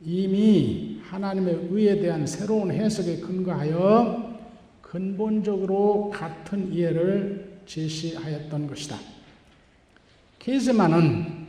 이미 0.00 1.00
하나님의 1.02 1.68
의에 1.70 2.00
대한 2.00 2.24
새로운 2.26 2.70
해석에 2.70 3.16
근거하여 3.16 4.38
근본적으로 4.80 6.10
같은 6.10 6.72
이해를 6.72 7.58
제시하였던 7.66 8.68
것이다. 8.68 8.96
키즈만은 10.38 11.48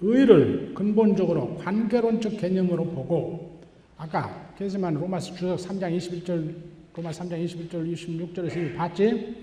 의를 0.00 0.72
근본적으로 0.74 1.56
관계론적 1.58 2.38
개념으로 2.38 2.86
보고 2.86 3.60
아까 3.96 4.43
키즈만 4.58 4.94
로마서 4.94 5.34
주석 5.34 5.58
3장 5.58 5.96
21절 5.98 6.54
로마 6.94 7.10
3장 7.10 7.44
21절 7.44 7.92
26절에서 7.92 8.56
이미 8.56 8.72
봤지? 8.74 9.34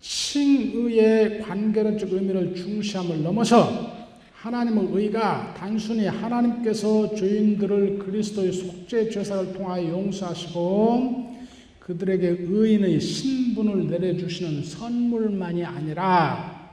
칭의의 0.00 1.40
관계론적 1.42 2.12
의미를 2.12 2.52
중시함을 2.54 3.22
넘어서 3.22 4.08
하나님의 4.32 4.88
의가 4.90 5.54
단순히 5.56 6.06
하나님께서 6.06 7.14
죄인들을 7.14 7.98
그리스도의 8.00 8.52
속죄 8.52 9.08
제사를 9.08 9.52
통하여 9.52 9.88
용서하시고 9.88 11.30
그들에게 11.78 12.36
의인의 12.40 13.00
신분을 13.00 13.86
내려주시는 13.86 14.64
선물만이 14.64 15.64
아니라 15.64 16.70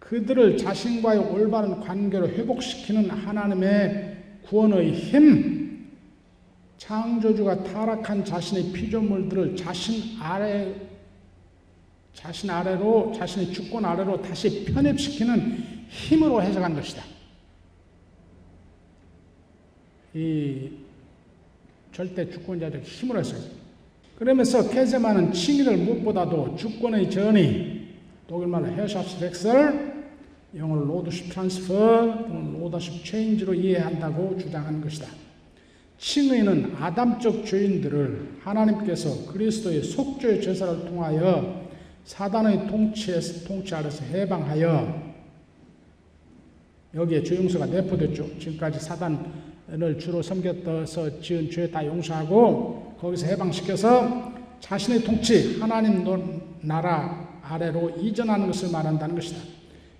그들을 0.00 0.58
자신과의 0.58 1.18
올바른 1.18 1.80
관계로 1.80 2.28
회복시키는 2.28 3.08
하나님의 3.08 4.16
구원의 4.42 4.92
힘, 4.92 5.59
창조주가 6.90 7.62
타락한 7.62 8.24
자신의 8.24 8.72
피조물들을 8.72 9.54
자신 9.54 10.20
아래 10.20 10.74
자신 12.12 12.50
아래로 12.50 13.12
자신의 13.14 13.52
주권 13.52 13.84
아래로 13.84 14.20
다시 14.20 14.64
편입시키는 14.64 15.86
힘으로 15.88 16.42
해석한 16.42 16.74
것이다. 16.74 17.04
이 20.14 20.68
절대 21.92 22.28
주권자적 22.28 22.82
힘으로 22.82 23.20
해석. 23.20 23.38
그러면서 24.18 24.68
케제만은 24.68 25.32
칭의를 25.32 25.76
무엇보다도 25.76 26.56
주권의 26.56 27.08
전이 27.08 27.88
독일말로 28.26 28.66
헤어샵스렉설 28.66 30.08
영어로 30.56 30.86
lordship 30.86 31.30
transfer 31.30 32.26
또는 32.26 32.60
lordship 32.60 33.04
change로 33.04 33.54
이해한다고 33.54 34.36
주장하는 34.38 34.80
것이다. 34.80 35.29
칭의는 36.00 36.76
아담적 36.80 37.44
죄인들을 37.44 38.38
하나님께서 38.40 39.30
그리스도의 39.30 39.82
속죄의 39.82 40.40
제사를 40.40 40.86
통하여 40.86 41.68
사단의 42.04 42.68
통치에 42.68 43.20
통치 43.46 43.74
아래서 43.74 44.02
해방하여 44.06 45.10
여기에 46.94 47.22
죄 47.22 47.36
용서가 47.36 47.66
내포됐죠. 47.66 48.38
지금까지 48.38 48.80
사단을 48.80 49.98
주로 49.98 50.22
섬겼어서 50.22 51.20
지은 51.20 51.50
죄 51.50 51.70
다 51.70 51.84
용서하고 51.86 52.96
거기서 52.98 53.26
해방시켜서 53.26 54.32
자신의 54.58 55.04
통치 55.04 55.60
하나님 55.60 56.02
나라 56.62 57.40
아래로 57.42 57.90
이전하는 58.00 58.46
것을 58.46 58.70
말한다는 58.72 59.14
것이다. 59.14 59.38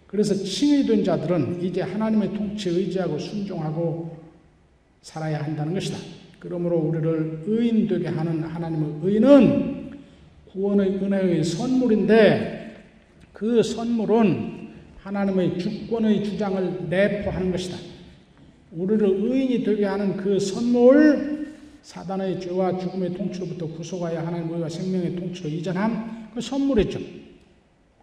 그래서 0.06 0.34
칭의된 0.34 1.04
자들은 1.04 1.62
이제 1.62 1.82
하나님의 1.82 2.32
통치에 2.32 2.72
의지하고 2.72 3.18
순종하고 3.18 4.19
살아야 5.02 5.42
한다는 5.42 5.74
것이다. 5.74 5.98
그러므로 6.38 6.78
우리를 6.78 7.44
의인 7.46 7.86
되게 7.86 8.08
하는 8.08 8.42
하나님의 8.42 9.00
의는 9.02 9.90
구원의 10.52 10.96
은혜의 10.96 11.44
선물인데 11.44 12.76
그 13.32 13.62
선물은 13.62 14.70
하나님의 14.98 15.58
주권의 15.58 16.24
주장을 16.24 16.88
내포하는 16.88 17.52
것이다. 17.52 17.76
우리를 18.72 19.06
의인이 19.06 19.64
되게 19.64 19.84
하는 19.84 20.16
그 20.16 20.38
선물, 20.38 21.54
사단의 21.82 22.40
죄와 22.40 22.78
죽음의 22.78 23.14
통치로부터 23.14 23.66
구속하여 23.66 24.18
하나님의 24.20 24.56
의와 24.56 24.68
생명의 24.68 25.16
통치로 25.16 25.48
이전함, 25.48 26.30
그 26.34 26.40
선물이죠. 26.40 27.00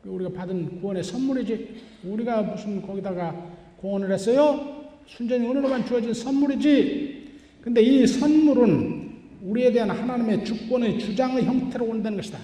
우리가 0.03 0.31
받은 0.31 0.81
구원의 0.81 1.03
선물이지. 1.03 1.75
우리가 2.03 2.41
무슨 2.41 2.81
거기다가 2.81 3.51
공헌을 3.77 4.11
했어요? 4.11 4.76
순전히 5.07 5.47
은혜로만 5.49 5.85
주어진 5.85 6.13
선물이지. 6.13 7.27
근데 7.61 7.81
이 7.81 8.05
선물은 8.05 9.07
우리에 9.41 9.71
대한 9.71 9.89
하나님의 9.89 10.45
주권의 10.45 10.99
주장의 10.99 11.45
형태로 11.45 11.85
온다는 11.85 12.17
것이다. 12.17 12.37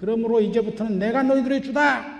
그러므로 0.00 0.40
이제부터는 0.40 0.98
내가 0.98 1.22
너희들의 1.22 1.62
주다. 1.62 2.18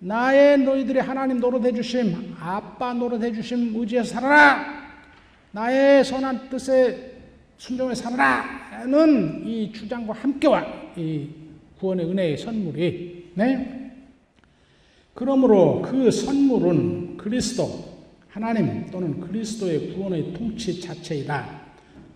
나의 0.00 0.58
너희들이 0.58 1.00
하나님 1.00 1.40
노릇해 1.40 1.72
주심, 1.72 2.34
아빠 2.38 2.94
노릇해 2.94 3.32
주심 3.32 3.74
의지해서 3.74 4.14
살아라. 4.14 4.64
나의 5.50 6.04
선한 6.04 6.48
뜻에 6.50 7.16
순종해 7.56 7.94
살아라는 7.94 9.42
이 9.44 9.72
주장과 9.72 10.12
함께와 10.14 10.64
이 10.96 11.26
구원의 11.80 12.06
은혜의 12.06 12.38
선물이 12.38 13.32
네. 13.34 13.92
그러므로 15.14 15.82
그 15.82 16.10
선물은 16.12 17.16
그리스도 17.16 17.87
하나님 18.40 18.88
또는 18.92 19.18
그리스도의 19.18 19.94
구원의 19.94 20.32
통치 20.32 20.80
자체이다. 20.80 21.60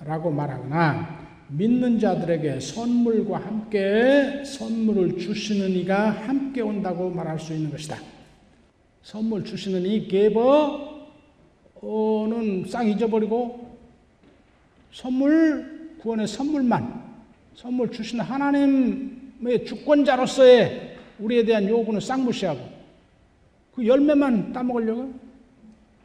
라고 0.04 0.30
말하거나 0.30 1.20
믿는 1.48 1.98
자들에게 1.98 2.60
선물과 2.60 3.38
함께 3.38 4.44
선물을 4.44 5.18
주시는 5.18 5.70
이가 5.70 6.10
함께 6.10 6.60
온다고 6.60 7.10
말할 7.10 7.40
수 7.40 7.52
있는 7.52 7.72
것이다. 7.72 7.98
선물 9.02 9.44
주시는 9.44 9.84
이 9.84 10.06
게버는 10.06 10.86
싹 12.68 12.84
잊어버리고 12.84 13.76
선물 14.92 15.96
구원의 15.98 16.28
선물만 16.28 17.02
선물 17.56 17.90
주시는 17.90 18.24
하나님의 18.24 19.64
주권자로서의 19.66 20.98
우리에 21.18 21.44
대한 21.44 21.68
요구는 21.68 21.98
싹 21.98 22.20
무시하고 22.20 22.60
그 23.74 23.84
열매만 23.84 24.52
따먹으려고 24.52 25.21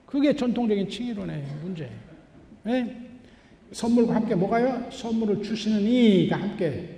그게 0.08 0.34
전통적인 0.34 0.90
칭의론의 0.90 1.44
문제예요. 1.62 1.92
네? 2.64 2.98
선물과 3.74 4.16
함께 4.16 4.34
뭐가요? 4.34 4.90
선물을 4.90 5.44
주시는 5.44 5.82
이가 5.82 6.38
함께 6.38 6.96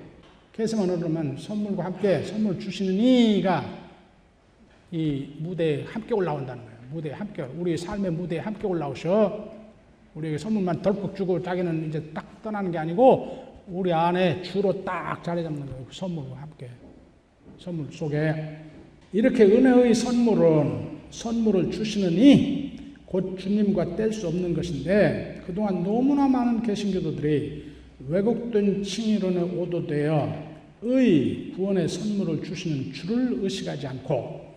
개성만 0.54 0.92
오르면 0.92 1.38
선물과 1.38 1.86
함께 1.86 2.22
선물 2.22 2.60
주시는 2.60 2.94
이가 2.94 3.66
이 4.92 5.28
무대에 5.40 5.84
함께 5.86 6.14
올라온다는 6.14 6.64
거예요. 6.64 6.78
무대에 6.92 7.14
함께 7.14 7.42
우리 7.58 7.76
삶의 7.76 8.12
무대에 8.12 8.40
함께 8.40 8.68
올라오셔 8.68 9.58
우리에게 10.14 10.38
선물만 10.38 10.82
덜컥 10.84 11.16
주고 11.16 11.42
자기는 11.42 11.90
이제 11.90 12.12
딱 12.14 12.42
떠나는 12.44 12.72
게 12.72 12.78
아니고 12.78 13.64
우리 13.68 13.92
안에 13.92 14.44
주로 14.44 14.84
딱 14.84 15.24
자리 15.24 15.42
잡는 15.42 15.66
거예요. 15.66 15.86
그 15.88 15.96
선물과 15.96 16.42
함께 16.42 16.70
선물 17.58 17.92
속에 17.92 18.60
이렇게 19.14 19.46
은혜의 19.46 19.96
선물은 19.96 21.00
선물을 21.10 21.72
주시는 21.72 22.12
이 22.12 22.69
곧 23.10 23.38
주님과 23.40 23.96
뗄 23.96 24.14
수 24.14 24.28
없는 24.28 24.54
것인데 24.54 25.42
그동안 25.48 25.84
너무나 25.84 26.28
많은 26.28 26.62
개신교도들이 26.62 27.66
왜곡된 28.08 28.84
칭의론에 28.84 29.42
오도되어 29.42 30.50
의 30.84 31.52
구원의 31.56 31.90
선물을 31.90 32.44
주시는 32.44 32.94
주를 32.94 33.40
의식하지 33.42 33.88
않고 33.88 34.50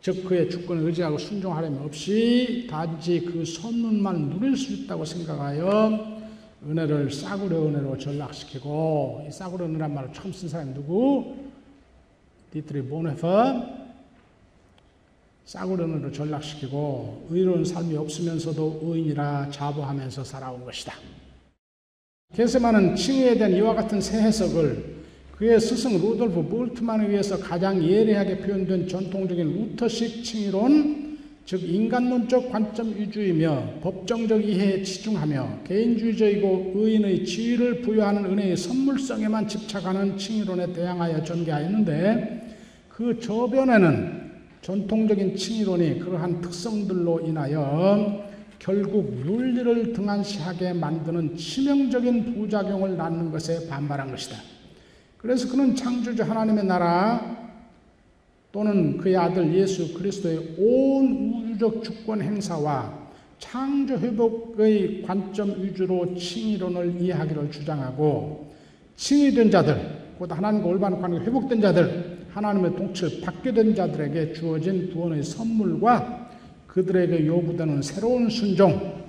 즉 0.00 0.24
그의 0.24 0.50
주권을 0.50 0.84
의지하고 0.86 1.16
순종하려면 1.16 1.84
없이 1.84 2.66
단지 2.68 3.20
그 3.20 3.44
선문만 3.44 4.30
누릴 4.30 4.56
수 4.56 4.72
있다고 4.72 5.04
생각하여 5.04 6.20
은혜를 6.68 7.10
싸구려 7.10 7.68
은혜로 7.68 7.96
전락시키고 7.98 9.26
이 9.28 9.32
싸구려 9.32 9.64
은혜란 9.66 9.94
말을 9.94 10.12
처음 10.12 10.32
쓴 10.32 10.48
사람이 10.48 10.74
누구? 10.74 11.36
디트리히 12.50 12.82
본회퍼 12.82 13.81
싸구려 15.52 15.84
은혜로 15.84 16.10
전락시키고 16.10 17.26
의로운 17.28 17.62
삶이 17.62 17.94
없으면서도 17.94 18.80
의인이라 18.84 19.50
자부하면서 19.50 20.24
살아온 20.24 20.64
것이다. 20.64 20.94
케제만은 22.34 22.96
칭의에 22.96 23.36
대한 23.36 23.52
이와 23.52 23.74
같은 23.74 24.00
새 24.00 24.18
해석을 24.22 25.02
그의 25.36 25.60
스승 25.60 26.00
루돌프 26.00 26.48
불트만에 26.48 27.06
의해서 27.06 27.38
가장 27.38 27.84
예리하게 27.84 28.38
표현된 28.38 28.88
전통적인 28.88 29.46
루터식 29.46 30.24
칭의론, 30.24 31.18
즉 31.44 31.62
인간론적 31.62 32.50
관점 32.50 32.94
위주이며 32.96 33.80
법정적 33.82 34.42
이해에 34.42 34.82
치중하며 34.82 35.64
개인주의적이고 35.64 36.72
의인의 36.76 37.26
지위를 37.26 37.82
부여하는 37.82 38.24
은혜의 38.24 38.56
선물성에만 38.56 39.48
집착하는 39.48 40.16
칭의론에 40.16 40.72
대항하여 40.72 41.22
전개하였는데 41.22 42.56
그 42.88 43.20
저변에는 43.20 44.21
전통적인 44.62 45.36
칭의론이 45.36 45.98
그러한 45.98 46.40
특성들로 46.40 47.20
인하여 47.20 48.24
결국 48.60 49.12
윤리를 49.26 49.92
등한시하게 49.92 50.72
만드는 50.74 51.36
치명적인 51.36 52.34
부작용을 52.34 52.96
낳는 52.96 53.32
것에 53.32 53.68
반발한 53.68 54.12
것이다. 54.12 54.36
그래서 55.18 55.48
그는 55.50 55.74
창조주 55.74 56.22
하나님의 56.22 56.64
나라 56.64 57.42
또는 58.52 58.98
그의 58.98 59.16
아들 59.16 59.52
예수 59.52 59.92
그리스도의 59.94 60.54
온 60.58 61.44
우주적 61.50 61.82
주권 61.82 62.22
행사와 62.22 63.02
창조 63.40 63.98
회복의 63.98 65.02
관점 65.02 65.60
위주로 65.60 66.14
칭의론을 66.14 67.00
이해하기를 67.00 67.50
주장하고 67.50 68.52
칭의된 68.94 69.50
자들, 69.50 70.14
곧 70.18 70.30
하나님과 70.30 70.68
올바른 70.68 71.00
관계가 71.00 71.24
회복된 71.24 71.60
자들, 71.60 72.11
하나님의 72.34 72.76
통치를 72.76 73.20
받게 73.20 73.52
된 73.52 73.74
자들에게 73.74 74.32
주어진 74.32 74.92
구원의 74.92 75.22
선물과 75.22 76.30
그들에게 76.66 77.26
요구되는 77.26 77.82
새로운 77.82 78.30
순종, 78.30 79.04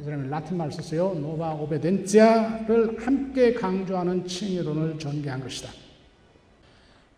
이 0.00 0.02
사람이 0.02 0.28
라틴 0.30 0.56
말을 0.56 0.72
썼어요. 0.72 1.14
nova 1.20 1.54
oboedientia를 1.54 2.96
함께 2.98 3.52
강조하는 3.52 4.26
칭의론을 4.26 4.98
전개한 4.98 5.40
것이다. 5.40 5.70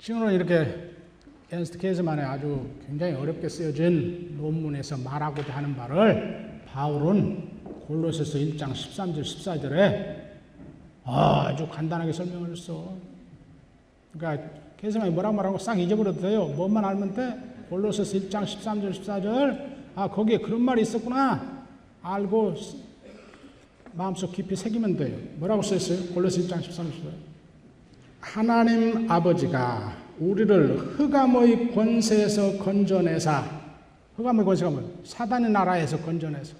칭의론은 0.00 0.34
이렇게 0.34 0.90
에른스트 1.52 1.78
케제만의 1.78 2.24
아주 2.24 2.66
굉장히 2.86 3.12
어렵게 3.14 3.48
쓰여진 3.48 4.36
논문에서 4.38 4.96
말하고자 4.96 5.54
하는 5.54 5.76
바를 5.76 6.60
바울은 6.66 7.50
골로새서 7.86 8.38
1장 8.38 8.72
13절 8.72 9.20
14절에 9.20 10.22
아주 11.04 11.68
간단하게 11.68 12.12
설명을 12.12 12.50
했어. 12.50 12.96
그러니까 14.12 14.61
케이즈만이 14.82 15.12
뭐라고 15.12 15.36
말하고 15.36 15.58
싹 15.58 15.78
잊어버려도 15.78 16.20
돼요. 16.20 16.46
뭐만 16.48 16.84
알면 16.84 17.14
돼. 17.14 17.38
골로새서 17.70 18.18
1장 18.18 18.42
13절 18.44 18.92
14절 18.92 19.72
아 19.94 20.08
거기에 20.08 20.38
그런 20.38 20.60
말이 20.60 20.82
있었구나. 20.82 21.64
알고 22.02 22.56
마음속 23.92 24.32
깊이 24.32 24.56
새기면 24.56 24.96
돼요. 24.96 25.16
뭐라고 25.36 25.62
써있어요? 25.62 26.12
골로새 26.12 26.42
1장 26.42 26.60
13절. 26.60 27.12
하나님 28.20 29.08
아버지가 29.08 29.96
우리를 30.18 30.78
흑암의 30.98 31.72
권세에서 31.72 32.58
건져내사 32.58 33.44
흑암의 34.16 34.44
권세가 34.44 34.70
뭐 34.70 35.00
사단의 35.04 35.50
나라에서 35.50 35.96
건져내서 35.98 36.56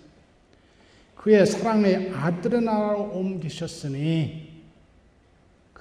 그의 1.16 1.45
사랑의 1.45 2.11
아들의 2.11 2.62
나라로 2.62 3.11
옮기셨으니 3.14 4.41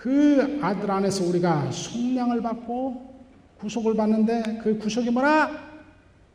그 0.01 0.57
아들 0.63 0.89
안에서 0.89 1.23
우리가 1.25 1.69
속량을 1.69 2.41
받고 2.41 3.21
구속을 3.59 3.95
받는데 3.95 4.59
그 4.63 4.79
구속이 4.79 5.11
뭐라? 5.11 5.51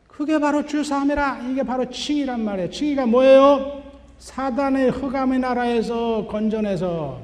그게 0.07 0.39
바로 0.39 0.65
주사함이라. 0.65 1.49
이게 1.49 1.63
바로 1.63 1.89
칭이란 1.89 2.45
말이에요. 2.45 2.69
칭이가 2.69 3.07
뭐예요? 3.07 3.83
사단의 4.19 4.91
흑암의 4.91 5.39
나라에서 5.39 6.27
건져내서 6.27 7.21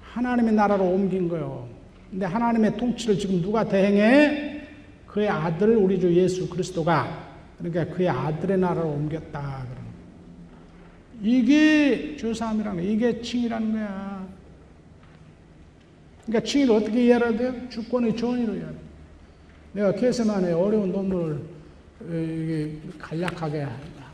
하나님의 0.00 0.54
나라로 0.54 0.84
옮긴 0.84 1.28
거예요. 1.28 1.68
근데 2.10 2.24
하나님의 2.24 2.78
통치를 2.78 3.18
지금 3.18 3.42
누가 3.42 3.62
대행해? 3.62 4.62
그의 5.06 5.28
아들 5.28 5.76
우리 5.76 6.00
주 6.00 6.10
예수 6.14 6.48
그리스도가 6.48 7.28
그러니까 7.58 7.94
그의 7.94 8.08
아들의 8.08 8.56
나라로 8.56 8.88
옮겼다. 8.88 9.66
이게 11.22 12.16
주사함이라는 12.16 12.82
거야. 12.82 12.90
이게 12.90 13.20
칭이라는 13.20 13.72
거야. 13.74 14.19
그러니까 16.30 16.48
칭의를 16.48 16.74
어떻게 16.76 17.06
이해해야 17.06 17.36
돼요? 17.36 17.68
주권의 17.68 18.16
전의로 18.16 18.52
이해해야 18.54 18.70
돼. 18.70 18.78
내가 19.72 19.92
개세만의 19.92 20.52
어려운 20.54 20.92
논문을 20.92 21.42
간략하게 22.98 23.66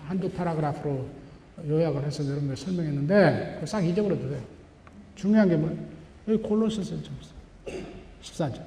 한두 0.07 0.31
파라그라프로 0.31 1.07
요약을 1.69 2.05
해서 2.05 2.25
여러분께 2.25 2.57
설명했는데 2.57 3.61
싹 3.67 3.85
잊어버려도 3.85 4.31
돼요. 4.31 4.41
중요한 5.15 5.49
게 5.49 5.57
뭐? 5.57 5.77
여기 6.27 6.43
골로새서 6.43 6.97
14절. 8.23 8.63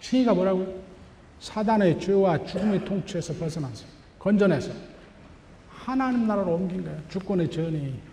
칭의가 0.00 0.32
뭐라고요? 0.34 0.80
사단의 1.40 2.00
죄와 2.00 2.44
죽음의 2.46 2.84
통치에서 2.86 3.34
벗어나서 3.34 3.84
건져내서 4.18 4.72
하나님 5.68 6.26
나라로 6.26 6.54
옮긴 6.54 6.84
거예요. 6.84 6.98
주권의 7.10 7.50
전이. 7.50 8.11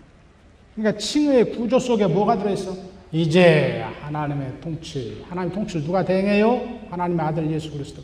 그러니까 0.74 0.98
칭의의 0.98 1.52
구조 1.52 1.78
속에 1.78 2.06
뭐가 2.06 2.38
들어있어? 2.38 2.76
이제 3.12 3.84
하나님의 4.02 4.60
통치, 4.60 5.24
하나님 5.28 5.52
통치를 5.52 5.84
누가 5.84 6.04
대행해요? 6.04 6.80
하나님의 6.90 7.26
아들 7.26 7.50
예수 7.50 7.70
그리스도. 7.72 8.02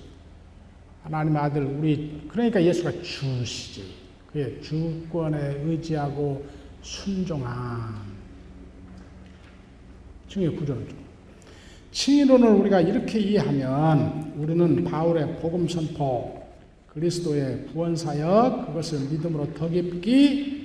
하나님의 1.05 1.41
아들 1.41 1.64
우리 1.64 2.23
그러니까 2.29 2.62
예수가 2.62 3.03
주시지. 3.03 3.85
그의 4.33 4.61
주권에 4.61 5.62
의지하고 5.64 6.45
순종한 6.83 7.95
칭의 10.29 10.57
구조를 10.57 10.89
좀. 10.89 10.99
칭의론을 11.93 12.49
우리가 12.49 12.81
이렇게 12.81 13.19
이해하면 13.19 14.35
우리는 14.37 14.85
바울의 14.85 15.39
복음 15.41 15.67
선포, 15.67 16.43
그리스도의 16.89 17.69
구원 17.73 17.97
사역, 17.97 18.67
그것을 18.67 19.09
믿음으로 19.11 19.55
더 19.55 19.69
깊이 19.69 20.56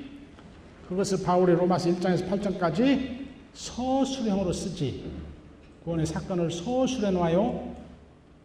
그것을 0.92 1.24
바울의 1.24 1.56
로마서 1.56 1.90
1장에서 1.90 2.28
8장까지 2.28 3.22
서술형으로 3.54 4.52
쓰지. 4.52 5.06
구원의 5.86 6.06
사건을 6.06 6.52
서술해 6.52 7.12
놓아요. 7.12 7.74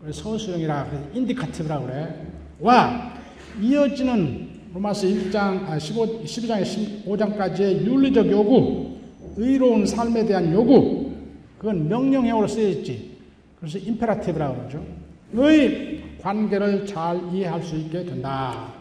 서술형이라 0.08 1.10
indicative라고 1.12 1.86
그래. 1.86 2.26
와 2.60 3.14
이어지는 3.60 4.48
로마서 4.74 5.08
1장 5.08 5.80
15 5.80 6.22
12장에 6.22 7.04
15장까지의 7.04 7.84
윤리적 7.84 8.30
요구, 8.30 8.94
의로운 9.36 9.84
삶에 9.84 10.24
대한 10.24 10.52
요구, 10.52 11.10
그건 11.58 11.88
명령형으로 11.88 12.46
쓰여 12.46 12.68
있지. 12.68 13.16
그래서 13.58 13.78
임페라티브라고 13.78 14.56
그러죠. 14.56 14.86
의 15.32 16.00
관계를 16.20 16.86
잘 16.86 17.20
이해할 17.34 17.60
수 17.60 17.74
있게 17.74 18.04
된다. 18.04 18.72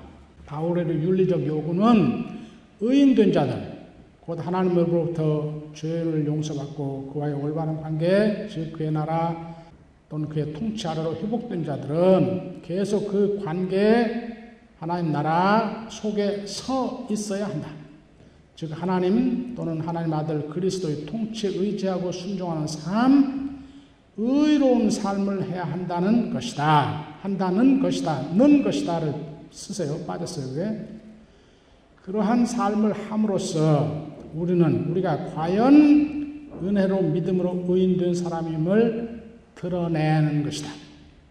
바울의 0.45 0.85
윤리적 0.85 1.43
요구는 1.47 2.34
의인된 2.81 3.31
자들, 3.31 3.75
곧 4.21 4.45
하나님으로부터 4.45 5.71
죄를 5.73 6.25
용서받고 6.25 7.11
그와의 7.13 7.33
올바른 7.35 7.81
관계, 7.81 8.47
즉 8.51 8.73
그의 8.73 8.91
나라 8.91 9.55
또는 10.09 10.29
그의 10.29 10.53
통치 10.53 10.87
아래로 10.87 11.15
회복된 11.15 11.65
자들은 11.65 12.61
계속 12.63 13.07
그 13.07 13.41
관계 13.43 14.35
하나님 14.79 15.11
나라 15.11 15.87
속에 15.89 16.45
서 16.45 17.07
있어야 17.09 17.47
한다. 17.47 17.69
즉 18.55 18.71
하나님 18.71 19.53
또는 19.55 19.81
하나님 19.81 20.13
아들 20.13 20.47
그리스도의 20.49 21.05
통치에 21.05 21.49
의지하고 21.49 22.11
순종하는 22.11 22.67
삶, 22.67 23.65
의로운 24.17 24.89
삶을 24.89 25.49
해야 25.49 25.65
한다는 25.65 26.31
것이다. 26.33 27.17
한다는 27.21 27.81
것이다. 27.81 28.33
는 28.33 28.63
것이다를 28.63 29.13
쓰세요. 29.51 30.05
빠졌어요. 30.05 30.57
왜? 30.57 30.94
그러한 32.05 32.45
삶을 32.45 32.93
함으로써 32.93 34.05
우리는 34.35 34.91
우리가 34.91 35.33
과연 35.33 36.51
은혜로 36.61 37.01
믿음으로 37.01 37.65
의인된 37.67 38.13
사람임을 38.13 39.23
드러내는 39.55 40.43
것이다. 40.43 40.69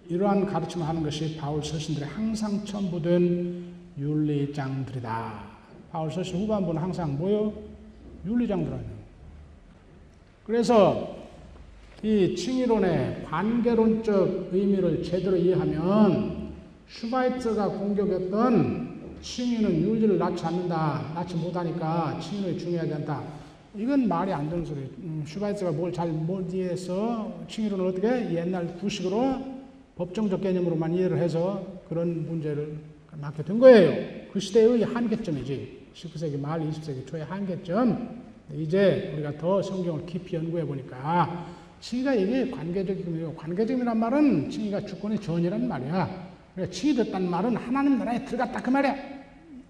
이러한 0.09 0.47
가르침을 0.47 0.85
하는 0.85 1.05
것이 1.05 1.37
바울 1.37 1.63
서신들의 1.63 2.09
항상 2.09 2.65
첨부된 2.65 3.67
윤리장들이다. 4.01 5.43
바울 5.93 6.11
서신 6.11 6.41
후반부는 6.41 6.83
항상 6.83 7.17
뭐요? 7.19 7.53
윤리장들 8.27 8.73
아니에요. 8.73 8.91
그래서 10.45 11.17
이 12.03 12.35
칭의론의 12.35 13.27
관계론적 13.27 14.49
의미를 14.51 15.05
제대로 15.05 15.37
이해하면 15.37 16.53
슈바이처가 16.89 17.69
공격했던 17.69 18.84
칭의는 19.35 19.81
윤리를 19.81 20.19
낳지 20.19 20.45
않는다, 20.45 21.13
낳지 21.15 21.35
못하니까 21.37 22.19
칭의론이 22.21 22.59
중요하지 22.59 22.93
않다. 22.95 23.23
이건 23.75 24.07
말이 24.07 24.31
안 24.33 24.51
되는 24.51 24.63
소리예요. 24.65 24.89
음, 24.99 25.25
슈바이처가 25.27 25.73
뭘 25.73 25.91
잘 25.91 26.09
못 26.13 26.53
이해해서 26.53 27.33
칭의론을 27.49 27.87
어떻게 27.87 28.35
옛날 28.35 28.67
구식으로 28.77 29.41
법정적 29.97 30.43
개념으로만 30.43 30.93
이해를 30.95 31.17
해서 31.19 31.65
그런 31.89 32.27
문제를 32.29 32.77
낳게 33.21 33.43
된 33.45 33.59
거예요. 33.59 34.29
그 34.31 34.39
시대의 34.39 34.83
한계점이지. 34.83 35.85
19세기 35.95 36.39
말 36.39 36.61
20세기 36.61 37.07
초의 37.07 37.25
한계점. 37.25 38.23
이제 38.55 39.13
우리가 39.15 39.39
더 39.39 39.63
성경을 39.63 40.05
깊이 40.05 40.37
연구해 40.37 40.67
보니까 40.67 41.47
칭의가 41.81 42.13
이게 42.15 42.51
관계적이고 42.51 43.35
관계적이란 43.37 43.99
말은 43.99 44.51
칭의가 44.51 44.85
주권의 44.85 45.19
전이란 45.21 45.67
말이야. 45.67 46.29
그러니까 46.55 46.75
칭의 46.75 46.95
됐다는 46.97 47.31
말은 47.31 47.57
하나님 47.57 47.99
나라에 47.99 48.23
들어갔다 48.27 48.61
그 48.61 48.69
말이야. 48.71 49.14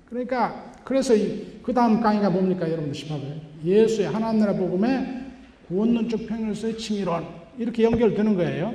그러니까 0.08 0.72
그래서 0.84 1.14
그 1.62 1.72
다음 1.72 2.00
강의가 2.00 2.30
뭡니까 2.30 2.70
여러분들 2.70 2.92
18번 3.00 3.40
예수의 3.64 4.08
하나님 4.08 4.40
나라 4.40 4.52
복음의 4.52 5.24
구원론적 5.68 6.26
평일서의 6.26 6.76
칭의론 6.78 7.26
이렇게 7.58 7.84
연결되는 7.84 8.34
거예요. 8.36 8.74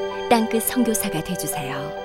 땅끝 0.31 0.63
선교사가 0.63 1.21
되주세요. 1.25 2.00